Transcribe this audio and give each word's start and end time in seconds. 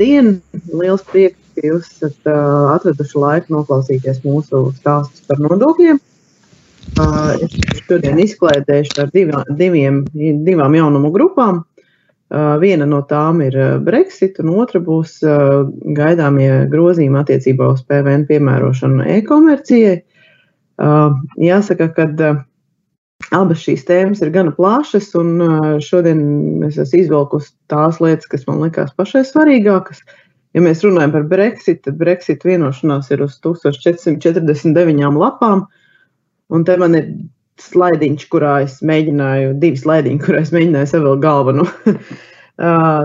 Labdien! 0.00 0.38
Liels 0.72 1.02
prieks, 1.04 1.36
ka 1.52 1.60
jūs 1.60 1.88
esat 1.92 2.28
uh, 2.32 2.70
atraduši 2.72 3.18
laiku 3.20 3.52
noklausīties 3.52 4.22
mūsu 4.24 4.70
stāstus 4.78 5.26
par 5.28 5.42
nodokļiem. 5.44 5.98
Uh, 6.96 7.34
es 7.44 7.52
šodien 7.84 8.16
izklaidēšu 8.24 8.96
ar 9.04 9.10
divā, 9.12 9.42
diviem, 9.58 9.98
divām 10.16 10.78
jaunumu 10.78 11.10
grupām. 11.12 11.60
Uh, 12.32 12.56
viena 12.62 12.88
no 12.88 13.02
tām 13.04 13.42
ir 13.44 13.58
Brexit, 13.84 14.40
un 14.40 14.54
otra 14.62 14.80
būs 14.80 15.18
uh, 15.20 15.68
gaidāmie 15.98 16.48
grozījumi 16.72 17.20
attiecībā 17.20 17.68
uz 17.74 17.84
PVN 17.84 18.24
piemērošanu 18.30 19.04
e-komercijai. 19.18 19.98
Uh, 20.80 21.12
jāsaka, 21.44 21.92
ka 21.92 22.08
uh, 22.08 22.40
Abas 23.36 23.60
šīs 23.62 23.84
tēmas 23.86 24.22
ir 24.24 24.32
gana 24.34 24.50
plašas, 24.54 25.12
un 25.18 25.36
šodien 25.84 26.64
es 26.66 26.80
esmu 26.82 27.04
izvilkusi 27.04 27.52
tās 27.70 28.00
lietas, 28.02 28.26
kas 28.30 28.46
man 28.48 28.58
liekas 28.64 28.90
pašai 28.98 29.22
svarīgākas. 29.28 30.02
Ja 30.56 30.62
mēs 30.64 30.82
runājam 30.82 31.12
par 31.14 31.28
Brexit, 31.30 31.84
tad 31.84 32.00
Brexit 32.00 32.42
vienošanās 32.46 33.12
ir 33.14 33.22
uz 33.22 33.36
1449 33.44 35.20
lapām, 35.20 35.68
un 36.50 36.66
te 36.66 36.74
man 36.80 36.98
ir 36.98 37.12
slaidiņš, 37.62 38.26
kurā 38.32 38.56
es 38.64 38.80
mēģināju, 38.86 39.54
divi 39.62 39.78
slaidiņi, 39.78 40.22
kurā 40.24 40.42
es 40.42 40.50
mēģināju 40.54 40.90
savilkt 40.90 41.22
galveno. 41.22 41.68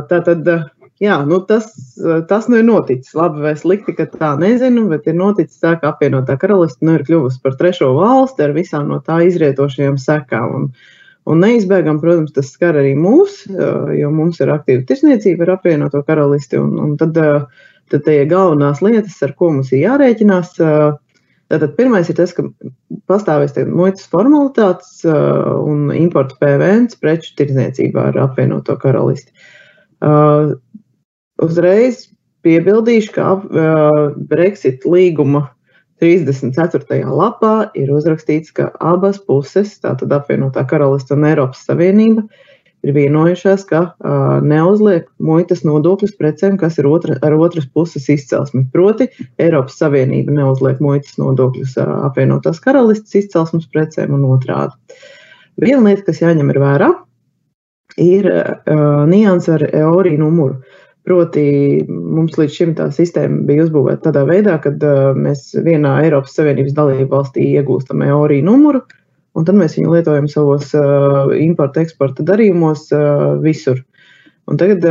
Tātad 0.09 0.49
jā, 1.03 1.17
nu 1.27 1.39
tas, 1.47 1.69
tas 2.29 2.47
nu 2.51 2.59
ir 2.59 2.67
noticis. 2.67 3.13
Labi 3.17 3.43
vai 3.43 3.53
slikti, 3.59 3.95
ka 3.97 4.07
tā 4.11 4.33
nezinu, 4.39 4.87
bet 4.91 5.07
ir 5.09 5.17
noticis 5.19 5.61
tā, 5.63 5.75
ka 5.81 5.93
apvienotā 5.93 6.37
karaliste 6.41 6.85
nu 6.87 6.97
ir 6.97 7.05
kļuvusi 7.07 7.41
par 7.43 7.57
trešo 7.59 7.91
valsti 7.97 8.45
ar 8.45 8.55
visām 8.55 8.91
no 8.91 9.01
tā 9.03 9.21
izrietošajām 9.27 9.99
sekām. 10.01 10.55
Un, 10.59 10.67
un 11.31 11.41
neizbēgam, 11.43 12.01
protams, 12.03 12.35
tas 12.35 12.51
skar 12.53 12.79
arī 12.79 12.95
mūs, 12.99 13.43
jo 13.99 14.11
mums 14.13 14.41
ir 14.43 14.53
aktīva 14.55 14.85
tirsniecība 14.87 15.47
ar 15.47 15.55
apvienoto 15.57 16.03
karalisti. 16.07 16.61
Un, 16.61 16.77
un 16.81 16.93
tad, 17.01 17.17
tad 17.91 18.05
tie 18.07 18.21
galvenās 18.29 18.83
lietas, 18.85 19.17
ar 19.25 19.35
ko 19.39 19.51
mums 19.57 19.73
ir 19.75 19.83
jārēķinās. 19.85 20.55
Tātad 21.45 21.75
pirmais 21.77 22.07
ir 22.09 22.15
tas, 22.17 22.31
ka 22.33 22.47
pastāvēs 23.05 23.53
muitas 23.69 24.07
formalitātes 24.09 25.03
un 25.05 25.91
importa 25.93 26.39
PVN 26.39 26.87
preču 26.97 27.35
tirdzniecībā 27.37 28.07
ar 28.09 28.17
apvienoto 28.23 28.73
karalisti. 28.81 29.29
Uzreiz 31.41 32.05
piebildīšu, 32.45 33.11
ka 33.15 33.27
uh, 33.35 33.99
Brexit 34.29 34.85
līguma 34.87 35.47
34. 36.03 37.01
lapā 37.07 37.69
ir 37.77 37.91
uzrakstīts, 37.95 38.53
ka 38.55 38.69
abas 38.83 39.19
puses, 39.23 39.77
tātad 39.83 40.11
apvienotā 40.15 40.65
karaliste 40.69 41.15
un 41.15 41.25
Eiropas 41.27 41.63
Savienība, 41.67 42.25
ir 42.85 42.93
vienojušās, 42.95 43.65
ka 43.67 43.81
uh, 43.87 44.37
neuzliek 44.45 45.07
muitas 45.23 45.63
nodokļus 45.67 46.15
precēm, 46.19 46.59
kas 46.61 46.77
ir 46.79 46.87
otra, 46.91 47.17
ar 47.25 47.35
otras 47.39 47.65
puses 47.67 48.07
izcelsmi. 48.11 48.65
Proti, 48.71 49.09
Eiropas 49.41 49.79
Savienība 49.81 50.35
neuzliek 50.35 50.83
muitas 50.83 51.17
nodokļus 51.21 51.75
uh, 51.81 51.91
apvienotās 52.11 52.61
karalistes 52.63 53.23
izcelsmes 53.23 53.67
precēm 53.73 54.13
un 54.19 54.27
otrādi. 54.35 54.75
Viena 55.59 55.81
lieta, 55.87 56.05
kas 56.11 56.21
jāņem 56.21 56.51
vērā, 56.59 56.93
ir 58.03 58.27
uh, 58.29 59.03
nianses 59.07 59.55
ar 59.55 59.69
EORI 59.71 60.17
numuru. 60.19 60.59
Uh, 60.59 60.81
Proti, 61.05 61.45
mums 61.87 62.33
līdz 62.39 62.53
šim 62.53 62.71
tā 62.77 62.87
sistēma 62.93 63.43
bija 63.45 63.67
uzbūvēta 63.67 64.07
tādā 64.07 64.23
veidā, 64.25 64.55
ka 64.63 64.71
uh, 64.73 65.11
mēs 65.13 65.51
vienā 65.65 65.99
Eiropas 66.01 66.33
Savienības 66.33 66.73
dalību 66.73 67.11
valstī 67.11 67.45
iegūstam 67.59 68.01
EORI 68.07 68.39
numuru, 68.45 68.81
un 69.37 69.45
tad 69.45 69.59
mēs 69.59 69.77
viņu 69.77 69.93
lietojam 69.93 70.29
savos 70.31 70.71
uh, 70.73 71.29
importa, 71.37 71.83
eksporta 71.85 72.25
darījumos 72.25 72.87
uh, 72.97 73.35
visur. 73.43 73.83
Un 74.45 74.59
tagad, 74.61 74.83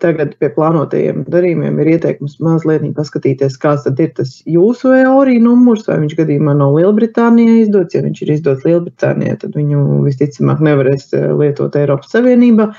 tagad 0.00 0.30
pie 0.40 0.48
plānotajiem 0.54 1.26
darījumiem 1.28 1.80
ir 1.82 1.90
ieteikums 1.92 2.38
mazliet 2.40 2.86
paskatīties, 2.96 3.58
kāds 3.60 3.84
ir 3.90 4.14
tas 4.16 4.38
jūsu 4.48 4.94
EORI 4.96 5.36
numurs, 5.44 5.84
vai 5.88 5.98
viņš 6.00 6.14
gadījumā 6.16 6.54
nav 6.56 6.78
Lielbritānijā 6.78 7.58
izdots. 7.66 7.92
Ja 7.92 8.00
viņš 8.00 8.22
ir 8.24 8.32
izdots 8.38 8.64
Lielbritānijā, 8.64 9.36
tad 9.44 9.60
viņu 9.60 10.00
visticamāk 10.06 10.64
nevarēs 10.64 11.12
lietot 11.12 11.76
Eiropas 11.76 12.16
Savienībā. 12.16 12.70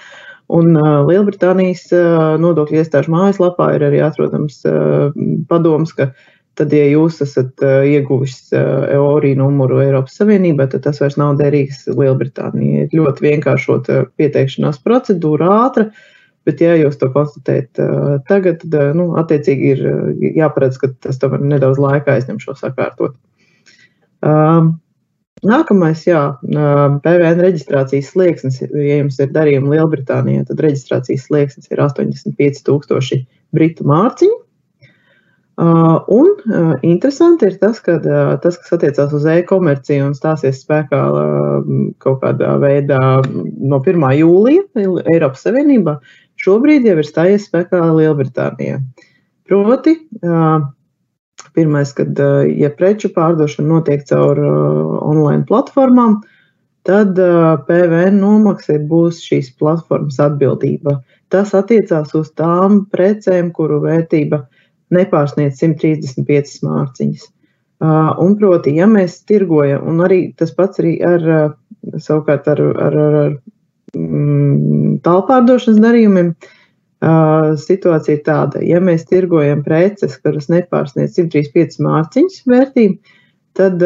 Un 0.53 0.75
Lielbritānijas 1.07 1.87
nodokļu 2.41 2.77
iestāžu 2.81 3.13
mājaslapā 3.13 3.71
ir 3.77 3.87
arī 3.87 4.03
atrodams 4.05 4.59
padoms, 5.49 5.95
ka 5.97 6.11
tad, 6.59 6.73
ja 6.75 6.85
jūs 6.91 7.17
esat 7.25 7.63
ieguvis 7.89 8.51
EORI 8.53 9.33
numuru 9.39 9.81
Eiropas 9.81 10.19
Savienībā, 10.19 10.67
tad 10.69 10.85
tas 10.85 11.01
vairs 11.01 11.17
nav 11.17 11.39
derīgs 11.39 11.87
Lielbritānijai. 11.89 12.85
Ir 12.85 12.97
ļoti 12.99 13.25
vienkāršota 13.25 14.03
pieteikšanās 14.21 14.77
procedūra, 14.85 15.49
ātra, 15.65 15.87
bet, 16.45 16.61
ja 16.61 16.77
jūs 16.77 16.99
to 17.01 17.09
konstatējat 17.15 17.81
tagad, 18.29 18.61
tad, 18.61 18.93
nu, 18.99 19.09
attiecīgi 19.23 19.73
ir 19.73 19.83
jāparedz, 20.37 20.77
ka 20.83 20.93
tas 21.07 21.17
tomēr 21.23 21.41
nedaudz 21.55 21.81
laika 21.81 22.19
aizņem 22.19 22.37
šo 22.43 22.53
sakārtot. 22.61 23.17
Um, 24.23 24.75
Nākamais, 25.43 26.05
jā, 26.07 26.19
PVN 26.45 27.41
reģistrācijas 27.43 28.13
slieksnis, 28.13 28.61
ja 28.63 28.99
jums 29.01 29.17
ir 29.19 29.33
darījumi 29.33 29.73
Lielbritānijā, 29.73 30.45
tad 30.47 30.61
reģistrācijas 30.63 31.25
slieksnis 31.27 31.67
ir 31.73 31.81
85,000 31.83 33.25
britu 33.51 33.83
mārciņu. 33.89 34.37
Un 35.57 36.29
interesanti 36.81 37.45
ir 37.49 37.57
tas, 37.61 37.81
ka 37.83 37.97
tas, 38.41 38.55
kas 38.61 38.71
attiecās 38.77 39.11
uz 39.13 39.25
e-komerciju 39.29 40.07
un 40.07 40.15
stāsies 40.17 40.63
spēkā 40.63 41.01
kaut 42.01 42.23
kādā 42.23 42.55
veidā 42.63 43.01
no 43.27 43.81
1. 43.83 44.07
jūlija 44.21 44.63
Eiropas 45.13 45.43
Savienībā, 45.45 45.99
šobrīd 46.41 46.87
jau 46.87 46.97
ir 46.97 47.09
stājies 47.09 47.45
spēkā 47.49 47.83
Lielbritānijā. 47.99 48.79
Proti, 49.49 49.99
Pirmais, 51.53 51.91
kad 51.93 52.17
ja 52.57 52.69
preču 52.77 53.09
pārdošana 53.13 53.67
notiek 53.69 54.05
caur 54.09 54.39
online 54.43 55.43
platformām, 55.49 56.21
tad 56.87 57.19
PVN 57.67 58.19
nomaksai 58.21 58.79
būs 58.89 59.21
šīs 59.25 59.51
platformas 59.59 60.19
atbildība. 60.23 60.99
Tas 61.33 61.53
attiecās 61.57 62.13
uz 62.17 62.31
tām 62.37 62.83
precēm, 62.93 63.51
kuru 63.53 63.81
vērtība 63.85 64.43
nepārsniedz 64.93 65.61
135 65.61 66.59
mārciņas. 66.65 67.29
Un, 67.83 68.35
proti, 68.39 68.75
ja 68.77 68.87
mēs 68.87 69.19
tirgojam, 69.27 69.83
un 69.89 70.03
arī 70.05 70.19
tas 70.39 70.53
pats 70.55 70.79
arī 70.81 70.95
ar, 71.03 71.25
savukārt 71.99 72.47
ar, 72.53 72.61
ar, 72.61 72.99
ar, 73.05 73.17
ar 73.23 73.33
mm, 73.97 74.99
tālpārdošanas 75.03 75.81
darījumiem, 75.83 76.31
uh, 76.31 76.62
situācija 77.03 78.17
ir 78.17 78.21
tāda, 78.23 78.61
ja 78.63 78.79
mēs 78.83 79.05
tirgojam 79.09 79.63
preces, 79.65 80.15
kuras 80.23 80.49
nepārsniedz 80.51 81.17
135 81.17 81.81
mārciņas 81.83 82.43
vērtību, 82.47 83.15
tad 83.59 83.83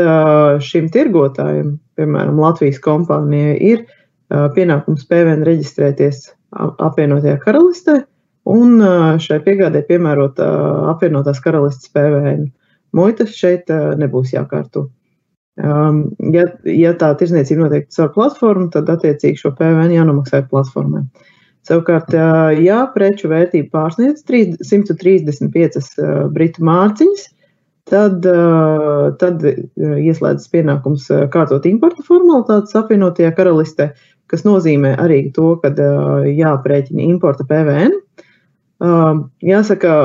šim 0.64 0.90
tirgotājam, 0.94 1.78
piemēram, 1.98 2.38
Latvijas 2.40 2.78
kompānijai, 2.84 3.56
ir 3.58 3.86
pienākums 4.30 5.08
PVN 5.08 5.46
reģistrēties 5.48 6.28
apvienotajā 6.58 7.40
karalistē 7.44 8.02
un 8.48 8.78
šai 9.24 9.40
piegādē 9.44 9.82
piemērot 9.88 10.40
apvienotās 10.94 11.42
karalistes 11.44 11.92
PVN. 11.96 12.46
Muitas 12.96 13.34
šeit 13.36 13.72
nebūs 14.00 14.32
jākārto. 14.36 14.88
Ja, 15.58 16.46
ja 16.70 16.92
tā 17.02 17.10
tirzniecība 17.18 17.66
notiek 17.66 17.90
caur 17.96 18.14
platformu, 18.14 18.70
tad 18.76 18.92
attiecīgi 18.94 19.42
šo 19.42 19.52
PVN 19.58 19.96
jānomaksā 19.96 20.44
platformai. 20.52 21.08
Savukārt, 21.68 22.14
ja 22.64 22.84
preču 22.94 23.28
vērtība 23.32 23.74
pārsniedz 23.74 24.22
135 24.24 25.82
britu 26.32 26.64
mārciņas, 26.64 27.26
tad, 27.92 28.28
tad 29.20 29.48
ieslēdzas 29.48 30.52
pienākums 30.54 31.10
kārtot 31.34 31.68
importa 31.68 32.06
formalitātes 32.08 32.78
apvienotajā 32.80 33.34
karalistē, 33.36 33.90
kas 34.32 34.46
nozīmē 34.48 34.94
arī 35.04 35.26
to, 35.36 35.56
ka 35.64 35.74
jāprēķina 36.32 37.04
importa 37.08 37.44
PVN. 37.50 37.98
Jāsaka, 39.52 39.98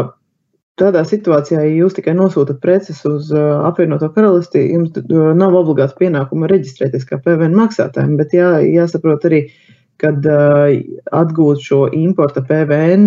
tādā 0.82 1.04
situācijā, 1.06 1.60
ja 1.62 1.76
jūs 1.84 1.94
tikai 1.94 2.16
nosūtat 2.18 2.58
preces 2.64 3.04
uz 3.06 3.30
apvienoto 3.36 4.08
karalisti, 4.16 4.64
jums 4.72 4.98
nav 5.38 5.54
obligāti 5.60 6.00
pienākuma 6.06 6.50
reģistrēties 6.50 7.06
kā 7.06 7.20
PVN 7.22 7.54
maksātājiem, 7.60 8.16
bet 8.18 8.34
jā, 8.34 8.56
jāsaprot 8.66 9.28
arī, 9.30 9.44
uh, 9.46 9.72
kad 10.02 10.28
uh, 10.28 10.72
atgūt 11.14 11.64
šo 11.64 11.86
importa 11.96 12.42
PVN 12.46 13.04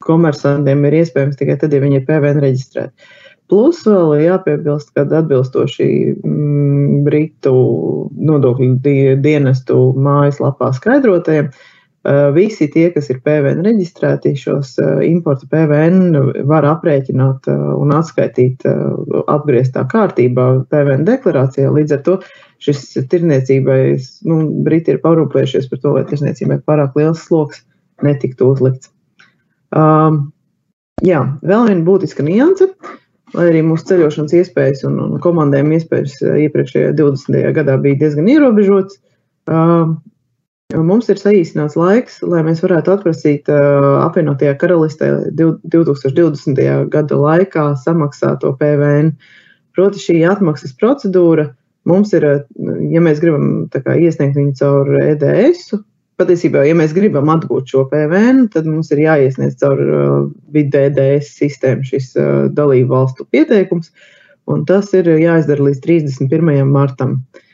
komersantiem 0.00 0.86
ir 0.88 1.00
iespējams 1.02 1.38
tikai 1.40 1.58
tad, 1.60 1.74
ja 1.76 1.82
viņi 1.82 2.00
ir 2.00 2.06
PVN 2.08 2.40
reģistrēti. 2.44 3.10
Plus 3.50 3.82
vēl 3.82 4.14
jāpiebilst, 4.22 4.92
ka 4.94 5.04
atbilstoši 5.04 5.90
mm, 6.22 7.02
Britu 7.04 7.54
nodokļu 8.14 8.76
dienestu 9.24 9.80
mājaslapā 9.98 10.70
skaidrotajiem, 10.76 11.50
uh, 11.50 11.54
Eh, 11.54 11.69
visi 12.34 12.68
tie, 12.72 12.86
kas 12.94 13.10
ir 13.12 13.20
PVN 13.20 13.60
reģistrēti, 13.64 14.32
šos 14.40 14.78
eh, 14.80 15.02
importa 15.10 15.44
PVN 15.50 16.46
var 16.48 16.64
aprēķināt 16.64 17.48
eh, 17.52 17.64
un 17.76 17.92
atskaitīt 17.92 18.64
apgrieztā 19.28 19.84
kārtībā 19.90 20.46
PVN 20.72 21.04
deklarācijā. 21.08 21.68
Līdz 21.76 21.96
ar 21.98 22.02
to 22.06 22.16
šis 22.64 22.86
tirniecībai, 23.12 23.82
nu, 24.28 24.40
Briti 24.64 24.94
ir 24.94 25.02
parūpējušies 25.04 25.68
par 25.68 25.82
to, 25.82 25.94
lai 25.98 26.06
tirniecībai 26.08 26.62
pārāk 26.64 26.96
liels 26.96 27.26
sloks 27.28 27.64
netiktu 28.04 28.48
uzlikts. 28.48 28.88
Jā, 31.00 31.20
vēl 31.44 31.68
viena 31.68 31.84
būtiska 31.84 32.24
nianse, 32.24 32.70
lai 33.36 33.46
arī 33.48 33.60
mūsu 33.64 33.86
ceļošanas 33.92 34.34
iespējas 34.40 34.84
un, 34.88 34.98
un 35.04 35.20
komandējuma 35.24 35.76
iespējas 35.78 36.16
iepriekšējā 36.46 36.92
20. 36.98 37.40
gadā 37.56 37.76
bija 37.80 38.00
diezgan 38.02 38.28
ierobežotas. 38.28 39.00
Mums 40.70 41.08
ir 41.10 41.18
saīsināts 41.18 41.74
laiks, 41.78 42.20
lai 42.22 42.44
mēs 42.46 42.60
varētu 42.62 42.92
atprasīt 42.92 43.48
apvienotajā 43.50 44.54
karalistē 44.60 45.08
2020. 45.34 46.60
gada 46.92 47.18
laikā 47.18 47.64
samaksāto 47.82 48.52
PVN. 48.60 49.10
Proti, 49.74 50.02
šī 50.02 50.20
atmaksas 50.30 50.76
procedūra 50.78 51.48
mums 51.90 52.14
ir, 52.14 52.26
ja 52.92 53.02
mēs 53.02 53.22
gribam 53.22 53.66
kā, 53.72 53.96
iesniegt 53.98 54.38
viņu 54.38 54.54
caur 54.60 54.92
EDS, 55.00 55.74
patiesībā, 56.20 56.62
ja 56.68 56.76
mēs 56.76 56.94
gribam 56.94 57.32
atgūt 57.32 57.72
šo 57.72 57.86
PVN, 57.90 58.46
tad 58.54 58.68
mums 58.68 58.92
ir 58.94 59.02
jāiesniedz 59.06 59.58
caur 59.62 59.80
BDDS 60.54 61.34
sistēmu 61.40 61.86
šis 61.88 62.12
dalību 62.54 62.92
valstu 62.92 63.26
pieteikums, 63.32 63.90
un 64.50 64.66
tas 64.68 64.92
ir 64.94 65.08
jāizdara 65.18 65.70
līdz 65.70 65.82
31. 65.86 66.66
martam. 66.68 67.22
Uh, 67.34 67.46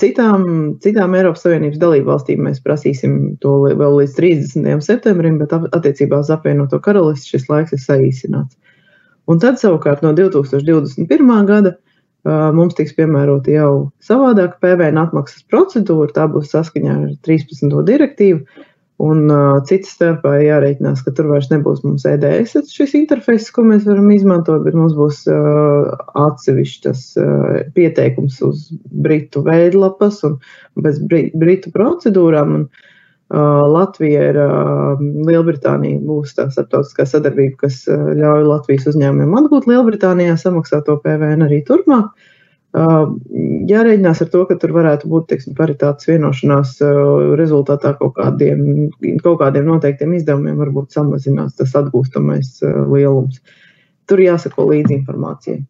Citām, 0.00 0.44
citām 0.80 1.14
Eiropas 1.14 1.42
Savienības 1.44 1.78
dalībvalstīm 1.78 2.40
mēs 2.46 2.62
prasīsim 2.64 3.36
to 3.42 3.58
vēl 3.68 3.98
līdz 4.00 4.14
30. 4.16 4.80
septembrim, 4.80 5.36
bet 5.42 5.52
attiecībā 5.52 6.22
uz 6.24 6.30
apvienoto 6.32 6.80
karalisti 6.80 7.34
šis 7.34 7.44
laiks 7.50 7.76
ir 7.76 7.82
saīsināts. 7.82 8.56
Un 9.28 9.42
tad 9.42 9.60
savukārt 9.60 10.00
no 10.06 10.14
2021. 10.16 11.04
gada 11.46 11.74
mums 12.56 12.74
tiks 12.78 12.96
piemērota 12.96 13.52
jau 13.52 13.70
savādāka 14.02 14.56
PVN 14.62 14.98
atmaksas 15.04 15.44
procedūra. 15.52 16.08
Tā 16.16 16.26
būs 16.32 16.50
saskaņā 16.54 16.96
ar 16.96 17.12
13. 17.28 17.76
direktīvu, 17.86 18.40
Un 19.02 19.26
uh, 19.28 19.58
citas 19.68 19.90
starpā 19.92 20.38
jārēķinās, 20.40 21.02
ka 21.04 21.12
tur 21.12 21.28
vairs 21.28 21.50
nebūs 21.50 21.82
mums 21.84 22.06
EDS 22.08 22.54
šis 22.72 22.94
interfejs, 22.96 23.50
ko 23.52 23.66
mēs 23.66 23.84
varam 23.84 24.08
izmantot, 24.14 24.62
bet 24.64 24.76
mums 24.78 24.94
būs 24.96 25.26
uh, 25.28 25.90
atsevišķs 26.16 27.02
uh, 27.20 27.58
pieteikums 27.76 28.40
uz 28.46 28.70
britu 29.04 29.42
veidlapas 29.44 30.22
un 30.24 30.38
bez 30.80 31.02
britu 31.04 31.72
procedūrām. 31.74 32.54
Un, 32.56 32.64
uh, 33.36 33.66
Latvija 33.68 34.30
ir 34.30 34.40
uh, 34.40 35.04
Lielbritānija, 35.28 36.00
būs 36.00 36.32
tā 36.38 36.48
starptautiskā 36.54 37.04
sadarbība, 37.10 37.66
kas 37.66 37.82
uh, 37.92 38.14
ļauj 38.16 38.48
Latvijas 38.48 38.88
uzņēmumiem 38.94 39.36
atgūt 39.42 39.68
Lielbritānijā 39.68 40.38
samaksāto 40.40 40.96
PVN 41.04 41.44
arī 41.50 41.60
turpmāk. 41.68 42.08
Uh, 42.16 42.32
Jārēķinās 42.76 44.20
ar 44.20 44.28
to, 44.32 44.42
ka 44.48 44.56
tur 44.60 44.74
varētu 44.76 45.08
būt 45.08 45.28
teiksim, 45.30 45.54
paritātes 45.56 46.08
vienošanās 46.10 46.74
rezultātā 47.40 47.94
kaut 48.00 48.16
kādiem, 48.18 48.90
kaut 49.24 49.38
kādiem 49.40 49.68
noteiktiem 49.70 50.12
izdevumiem 50.18 50.58
varbūt 50.60 50.96
samazinās 50.96 51.56
tas 51.56 51.72
atgūstamais 51.78 52.58
lielums. 52.92 53.40
Tur 54.06 54.20
jāsako 54.22 54.68
līdzi 54.70 55.00
informācijai. 55.00 55.62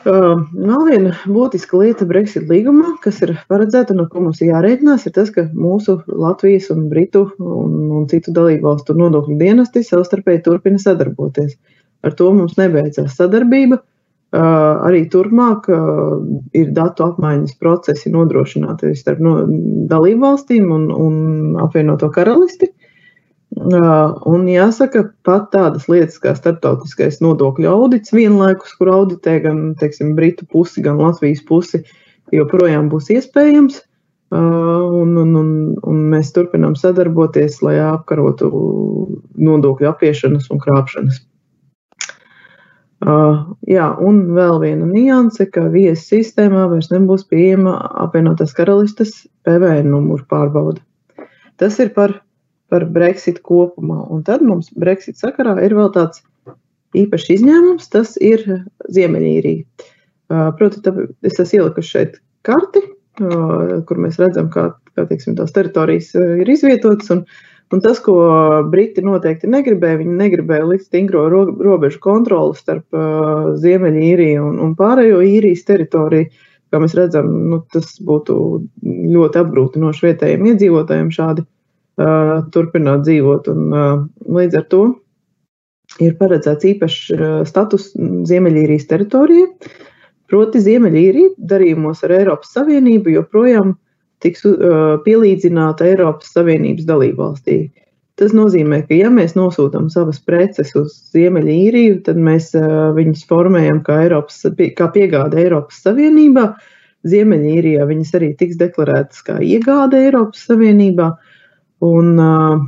Vēl 0.00 0.84
viena 0.86 1.10
būtiska 1.28 1.76
lieta 1.76 2.06
Brexit 2.08 2.46
līgumā, 2.48 2.94
kas 3.04 3.18
ir 3.24 3.34
paredzēta, 3.52 3.92
no 3.96 4.06
ko 4.08 4.22
mums 4.24 4.40
jārēķinās, 4.40 5.04
ir 5.06 5.12
tas, 5.16 5.28
ka 5.34 5.44
mūsu 5.52 5.98
Latvijas 6.08 6.70
un 6.72 6.86
Britu 6.88 7.26
un, 7.36 7.74
un 7.98 8.06
citu 8.08 8.32
dalību 8.36 8.64
valstu 8.64 8.96
nodokļu 8.96 9.36
dienesti 9.40 9.84
savstarpēji 9.84 10.44
turpina 10.46 10.80
sadarboties. 10.80 11.58
Ar 12.00 12.16
to 12.16 12.30
mums 12.32 12.56
nebeidzās 12.56 13.18
sadarbība. 13.18 13.82
Arī 14.30 15.08
turpmāk 15.10 15.64
ir 16.54 16.68
datu 16.74 17.08
apmaiņas 17.08 17.56
procesi 17.58 18.12
nodrošināti 18.14 18.92
starp 18.94 19.18
no 19.26 19.32
dalību 19.90 20.22
valstīm 20.22 20.70
un, 20.70 20.84
un 20.94 21.56
apvienoto 21.58 22.12
karalisti. 22.14 22.70
Un 23.50 24.44
jāsaka, 24.46 25.08
pat 25.26 25.48
tādas 25.50 25.88
lietas 25.90 26.20
kā 26.22 26.36
starptautiskais 26.38 27.18
nodokļu 27.24 27.66
audits 27.66 28.14
vienlaikus, 28.14 28.76
kur 28.78 28.92
auditē 28.94 29.40
gan 29.42 29.72
teiksim, 29.80 30.14
Britu 30.14 30.46
pusi, 30.46 30.84
gan 30.86 31.02
Latvijas 31.02 31.42
pusi, 31.48 31.82
joprojām 32.30 32.86
būs 32.92 33.10
iespējams. 33.10 33.82
Un, 34.30 35.16
un, 35.18 35.34
un, 35.34 35.48
un 35.90 36.02
mēs 36.12 36.30
turpinām 36.30 36.76
sadarboties, 36.78 37.58
lai 37.66 37.80
apkarotu 37.82 38.46
nodokļu 39.34 39.90
apiešanas 39.90 40.46
un 40.54 40.62
krāpšanas. 40.62 41.18
Uh, 43.00 43.54
jā, 43.64 43.86
un 44.04 44.26
vēl 44.36 44.58
viena 44.60 44.84
nianse, 44.84 45.46
ka 45.48 45.62
viesu 45.72 46.18
sistēmā 46.18 46.66
vairs 46.68 46.90
nebūs 46.92 47.24
pieejama 47.30 47.78
apvienotās 48.04 48.52
karalistes 48.56 49.22
PVN 49.48 49.88
numuru 49.88 50.26
pārbaude. 50.28 50.82
Tas 51.60 51.78
ir 51.80 51.94
par, 51.96 52.18
par 52.68 52.84
Brexit 52.92 53.40
kopumā. 53.46 54.02
Un 54.12 54.20
tad 54.26 54.44
mums 54.44 54.68
Brexit 54.76 55.16
sakarā 55.16 55.56
ir 55.64 55.76
vēl 55.78 55.88
tāds 55.96 56.20
īpašs 56.96 57.32
izņēmums, 57.38 57.88
tas 57.88 58.18
ir 58.20 58.44
Ziemeļīrija. 58.92 59.64
Uh, 60.30 60.50
proti, 60.58 60.84
es 61.24 61.40
esmu 61.40 61.62
ielikuši 61.62 61.94
šeit 61.96 62.20
karti, 62.46 62.84
uh, 63.24 63.80
kur 63.88 64.04
mēs 64.04 64.20
redzam, 64.20 64.52
kā, 64.52 64.74
kā 64.92 65.08
teiksim, 65.08 65.40
tās 65.40 65.56
teritorijas 65.56 66.12
ir 66.20 66.52
izvietotas. 66.52 67.08
Un, 67.16 67.24
uh, 67.24 67.49
Un 67.70 67.78
tas, 67.80 68.00
ko 68.02 68.14
Briti 68.66 69.02
noteikti 69.06 69.46
negribēja, 69.50 70.00
viņi 70.00 70.16
negribēja 70.18 70.66
likt 70.66 70.88
stingro 70.88 71.28
robežu 71.30 72.00
kontroli 72.02 72.58
starp 72.58 72.96
uh, 72.96 73.52
Ziemeļīriju 73.62 74.42
un, 74.42 74.56
un 74.64 74.72
pārējo 74.78 75.20
īrijas 75.22 75.62
teritoriju. 75.68 76.32
Kā 76.70 76.80
mēs 76.82 76.96
redzam, 76.98 77.30
nu, 77.50 77.60
tas 77.70 77.92
būtu 78.06 78.34
ļoti 78.82 79.40
apgrūtinoši 79.42 80.06
vietējiem 80.06 80.48
iedzīvotājiem 80.50 81.12
šādi 81.14 81.44
uh, 81.46 82.40
turpināt 82.54 83.06
dzīvot. 83.06 83.50
Un, 83.54 83.70
uh, 83.70 84.02
līdz 84.38 84.58
ar 84.58 84.66
to 84.74 84.82
ir 86.02 86.18
paredzēts 86.18 86.66
īpašs 86.72 86.98
uh, 87.14 87.28
status 87.46 87.92
Ziemeļīrijas 88.30 88.90
teritorijai. 88.90 89.46
Proti, 90.30 90.62
Ziemeļīrija 90.62 91.36
darījumos 91.54 92.02
ar 92.06 92.18
Eiropas 92.18 92.50
Savienību 92.54 93.14
joprojām 93.14 93.76
ir 93.76 93.89
tiks 94.24 94.44
uh, 94.46 94.96
pielīdzināta 95.04 95.86
Eiropas 95.90 96.32
Savienības 96.34 96.88
dalībvalstī. 96.88 97.60
Tas 98.20 98.34
nozīmē, 98.36 98.82
ka 98.88 98.98
ja 98.98 99.08
mēs 99.12 99.32
nosūtām 99.38 99.88
savas 99.92 100.18
preces 100.20 100.74
uz 100.76 100.92
Ziemeļīriju, 101.14 102.02
tad 102.08 102.20
mēs 102.20 102.50
uh, 102.58 102.90
viņus 102.96 103.24
formējam 103.30 103.80
kā, 103.86 104.02
Eiropas, 104.04 104.42
kā 104.76 104.90
piegāde 104.92 105.40
Eiropas 105.40 105.80
Savienībā. 105.86 106.50
Ziemeļīrijā 107.08 107.86
viņas 107.88 108.12
arī 108.18 108.34
tiks 108.36 108.58
deklarētas 108.60 109.24
kā 109.24 109.38
iegāde 109.40 110.02
Eiropas 110.04 110.44
Savienībā. 110.50 111.14
Un, 111.88 112.12
uh, 112.20 112.60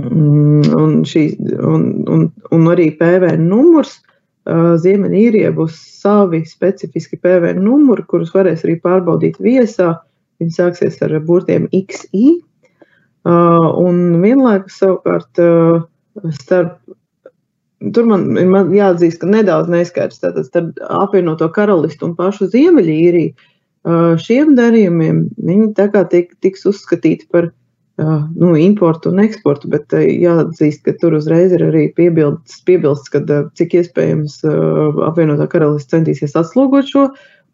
un, 0.00 0.94
šī, 1.04 1.26
un, 1.60 1.90
un, 2.08 2.30
un 2.56 2.70
arī 2.72 2.88
PVN 2.96 3.44
numurs 3.50 3.98
Ziemeļīrijā 4.48 5.50
būs 5.54 5.76
savi 6.00 6.40
specifiski 6.48 7.18
PVN 7.20 7.60
numuri, 7.64 8.06
kurus 8.08 8.32
varēs 8.34 8.64
arī 8.64 8.78
pārbaudīt 8.80 9.36
viesā. 9.42 9.98
Viņi 10.40 10.56
sāksies 10.56 11.00
ar 11.04 11.16
burtiem 11.26 11.68
XI. 11.74 12.40
Un 13.28 14.00
vienlaikus 14.22 14.80
savukārt 14.80 15.42
starp. 16.40 16.78
Tur 17.96 18.04
man, 18.04 18.26
man 18.52 18.74
jāatzīst, 18.76 19.22
ka 19.22 19.28
nedaudz 19.28 19.70
neskaidrs. 19.72 20.20
Tātad 20.20 20.48
starp 20.48 20.80
apvienoto 21.00 21.48
karalistu 21.52 22.10
un 22.10 22.16
pašu 22.18 22.50
Ziemeļīriju 22.52 23.32
šiem 24.20 24.52
darījumiem 24.58 25.22
viņi 25.40 25.70
tā 25.78 25.88
kā 25.92 26.04
tiek, 26.12 26.34
tiks 26.44 26.66
uzskatīti 26.68 27.28
par 27.32 27.48
nu, 28.00 28.54
importu 28.56 29.10
un 29.10 29.20
eksportu, 29.20 29.68
bet 29.72 29.92
jāatzīst, 29.92 30.84
ka 30.84 30.94
tur 31.00 31.16
uzreiz 31.18 31.52
ir 31.52 31.64
arī 31.66 31.88
piebilsts, 31.96 32.62
piebilsts 32.68 33.12
ka 33.12 33.20
cik 33.56 33.76
iespējams 33.80 34.40
apvienotā 35.08 35.48
karalists 35.52 35.92
centīsies 35.92 36.36
atslogot 36.36 36.88
šo 36.88 37.08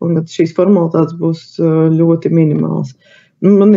un 0.04 0.18
šīs 0.30 0.54
formalitātes 0.56 1.16
būs 1.20 1.44
ļoti 1.94 2.32
minimālas. 2.34 2.92
Nu, 3.44 3.52
man, 3.60 3.74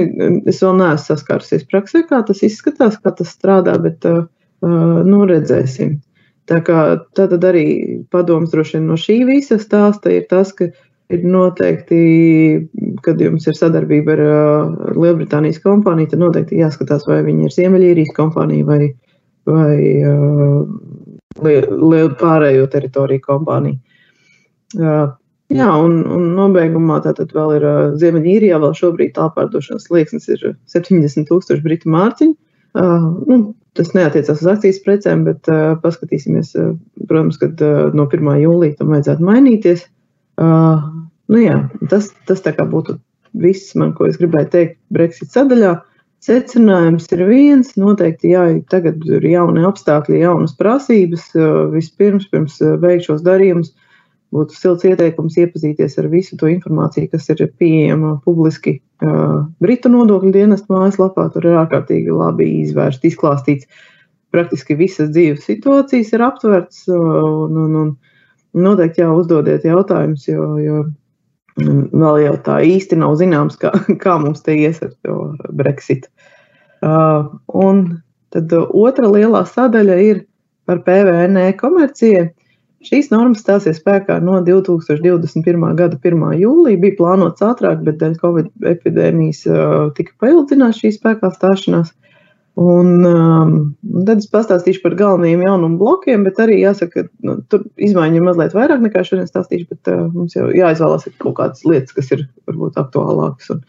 es 0.47 0.61
vēl 0.63 0.77
neesmu 0.79 1.05
saskārusies 1.05 1.65
praksē, 1.71 2.05
kā 2.07 2.21
tas 2.27 2.43
izskatās, 2.47 2.99
kā 3.03 3.11
tas 3.15 3.31
strādā, 3.35 3.75
bet 3.83 4.05
nu, 4.07 5.23
redzēsim. 5.27 5.97
Tā 6.49 6.61
kā 6.65 6.83
tad 7.13 7.35
arī 7.45 7.65
padoms 8.09 8.49
droši 8.53 8.79
vien 8.79 8.87
no 8.89 8.95
šī 8.97 9.19
visa 9.27 9.59
stāsta 9.61 10.15
ir 10.15 10.23
tas, 10.31 10.53
ka 10.55 10.71
ir 11.13 11.25
noteikti, 11.25 11.99
kad 13.05 13.21
jums 13.21 13.47
ir 13.49 13.57
sadarbība 13.57 14.15
ar 14.15 14.23
uh, 14.23 14.89
Lielbritānijas 14.97 15.61
kompāniju, 15.63 16.11
tad 16.11 16.21
noteikti 16.21 16.59
jāskatās, 16.61 17.07
vai 17.09 17.21
viņi 17.25 17.47
ir 17.47 17.55
Ziemeļīrijas 17.55 18.13
kompānija 18.17 18.67
vai, 18.67 18.91
vai 19.49 19.77
uh, 20.05 20.67
lielu 21.41 22.13
pārējo 22.19 22.67
teritoriju 22.75 23.25
kompānija. 23.25 23.79
Uh, 24.77 25.07
Jā, 25.49 25.69
un, 25.81 26.03
un 26.13 26.27
nobeigumā 26.37 26.99
tātad 27.01 27.31
vēl 27.33 27.55
ir 27.57 27.63
uh, 27.65 27.77
Ziemeļīrijā, 27.97 28.59
vēl 28.61 28.75
šobrīd 28.77 29.15
tā 29.15 29.31
pārdošanas 29.33 29.87
slieksnis 29.87 30.29
ir 30.29 30.43
70 30.69 31.25
tūkstoši 31.25 31.65
britu 31.65 31.89
mārciņu. 31.89 32.35
Uh, 32.77 33.07
nu, 33.25 33.39
tas 33.77 33.89
neatiecās 33.97 34.43
uz 34.43 34.49
akcijas 34.51 34.81
precēm, 34.85 35.23
bet 35.25 35.49
uh, 35.49 35.73
paskatīsimies, 35.81 36.53
uh, 36.59 36.75
protams, 37.09 37.41
kad 37.41 37.61
uh, 37.65 37.89
no 37.97 38.05
1. 38.05 38.29
jūlija 38.43 38.77
tam 38.77 38.93
vajadzētu 38.93 39.25
mainīties. 39.25 39.87
Uh, 40.37 40.85
nu 41.33 41.41
jā, 41.41 41.57
tas, 41.89 42.11
tas 42.29 42.45
tā 42.45 42.53
kā 42.53 42.69
būtu 42.69 42.99
viss, 43.41 43.73
man, 43.79 43.95
ko 43.97 44.05
es 44.09 44.21
gribēju 44.21 44.53
teikt 44.53 44.77
Brexit 44.93 45.33
sadaļā. 45.33 45.79
Secinājums 46.25 47.07
ir 47.15 47.21
viens, 47.25 47.73
noteikti, 47.79 48.35
jā, 48.35 48.45
tagad 48.69 49.01
ir 49.07 49.25
jauni 49.25 49.63
apstākļi, 49.65 50.19
jaunas 50.19 50.53
prasības. 50.59 51.29
Vispirms, 51.71 52.27
pirms 52.29 52.57
veikt 52.83 53.07
šos 53.07 53.23
darījumus, 53.23 53.71
būtu 54.35 54.55
silts 54.55 54.85
ieteikums 54.85 55.37
iepazīties 55.41 55.97
ar 56.01 56.09
visu 56.11 56.37
to 56.37 56.49
informāciju, 56.51 57.09
kas 57.13 57.29
ir 57.33 57.47
pieejama 57.59 58.17
publiski 58.25 58.79
Britu 59.63 59.91
nodokļu 59.91 60.33
dienestu 60.35 60.73
mājaslapā. 60.73 61.29
Tur 61.33 61.47
ir 61.49 61.57
ārkārtīgi 61.61 62.13
labi 62.13 62.49
izvērst, 62.65 63.05
izklāstīts. 63.07 63.69
Praktiski 64.29 64.75
visas 64.77 65.09
dzīves 65.09 65.47
situācijas 65.47 66.11
ir 66.13 66.21
aptverts, 66.21 66.83
un, 66.93 67.55
un, 67.57 67.77
un 67.79 68.65
noteikti 68.65 69.01
jā, 69.01 69.07
uzdodiet 69.09 69.65
jautājumus, 69.65 70.27
jo, 70.29 70.49
jo 70.61 70.83
vēl 71.59 72.19
jau 72.25 72.35
tā 72.45 72.59
īsti 72.67 72.99
nav 73.01 73.15
zināms, 73.19 73.57
kā, 73.61 73.71
kā 74.03 74.17
mums 74.21 74.43
te 74.45 74.53
ies 74.59 74.83
ar 74.85 74.93
to 75.05 75.17
Brexit. 75.49 76.05
Un 76.83 77.81
tad 78.29 78.53
otra 78.53 79.09
lielā 79.09 79.41
sadaļa 79.49 79.97
ir 80.05 80.25
par 80.69 80.83
PVN 80.85 81.39
e-komercijai. 81.47 82.29
Šīs 82.79 83.09
normas 83.11 83.41
stāsies 83.43 83.81
spēkā 83.81 84.21
no 84.23 84.37
2021. 84.45 85.63
gada 85.75 85.97
1. 85.99 86.21
jūlija. 86.39 86.79
Bija 86.79 86.95
plānots 86.95 87.43
ātrāk, 87.43 87.81
bet 87.83 87.97
dēļ 87.99 88.13
Covid 88.21 88.69
epidēmijas 88.71 89.41
uh, 89.49 89.89
tika 89.97 90.15
paildzināts 90.23 90.79
šī 90.79 90.93
spēkā 90.95 91.33
stāšanās. 91.35 91.91
Un, 92.59 93.03
um, 93.07 93.51
tad 94.07 94.23
es 94.23 94.31
pastāstīšu 94.31 94.81
par 94.83 94.95
galvenajiem 94.99 95.43
jaunumu 95.45 95.79
blokiem, 95.79 96.23
bet 96.27 96.39
arī 96.43 96.61
jāsaka, 96.61 97.05
ka 97.05 97.27
nu, 97.27 97.37
tur 97.51 97.67
izmaiņas 97.79 98.19
ir 98.19 98.25
mazliet 98.25 98.55
vairāk 98.55 98.81
nekā 98.83 99.03
šodien 99.07 99.27
stāstīšu, 99.27 99.67
bet 99.75 99.91
uh, 99.91 100.07
mums 100.15 100.39
jau 100.39 100.47
jāizvēlās 100.55 101.07
kaut 101.19 101.37
kādas 101.39 101.67
lietas, 101.67 101.95
kas 101.99 102.15
ir 102.15 102.25
varbūt 102.47 102.79
aktuālākas. 102.79 103.53
Un, 103.55 103.63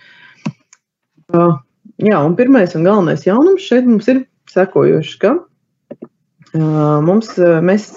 uh, 1.34 1.54
jā, 1.98 2.18
un 2.18 2.38
pirmais 2.38 2.78
un 2.78 2.86
galvenais 2.86 3.26
jaunums 3.26 3.66
šeit 3.66 3.90
mums 3.90 4.10
ir 4.10 4.24
sekojošs, 4.54 5.18
ka 5.22 5.36
uh, 5.38 6.98
mums, 7.06 7.34
mēs 7.66 7.90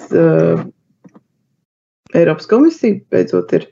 Eiropas 2.14 2.46
komisija 2.50 3.00
beidzot 3.12 3.52
ir 3.56 3.66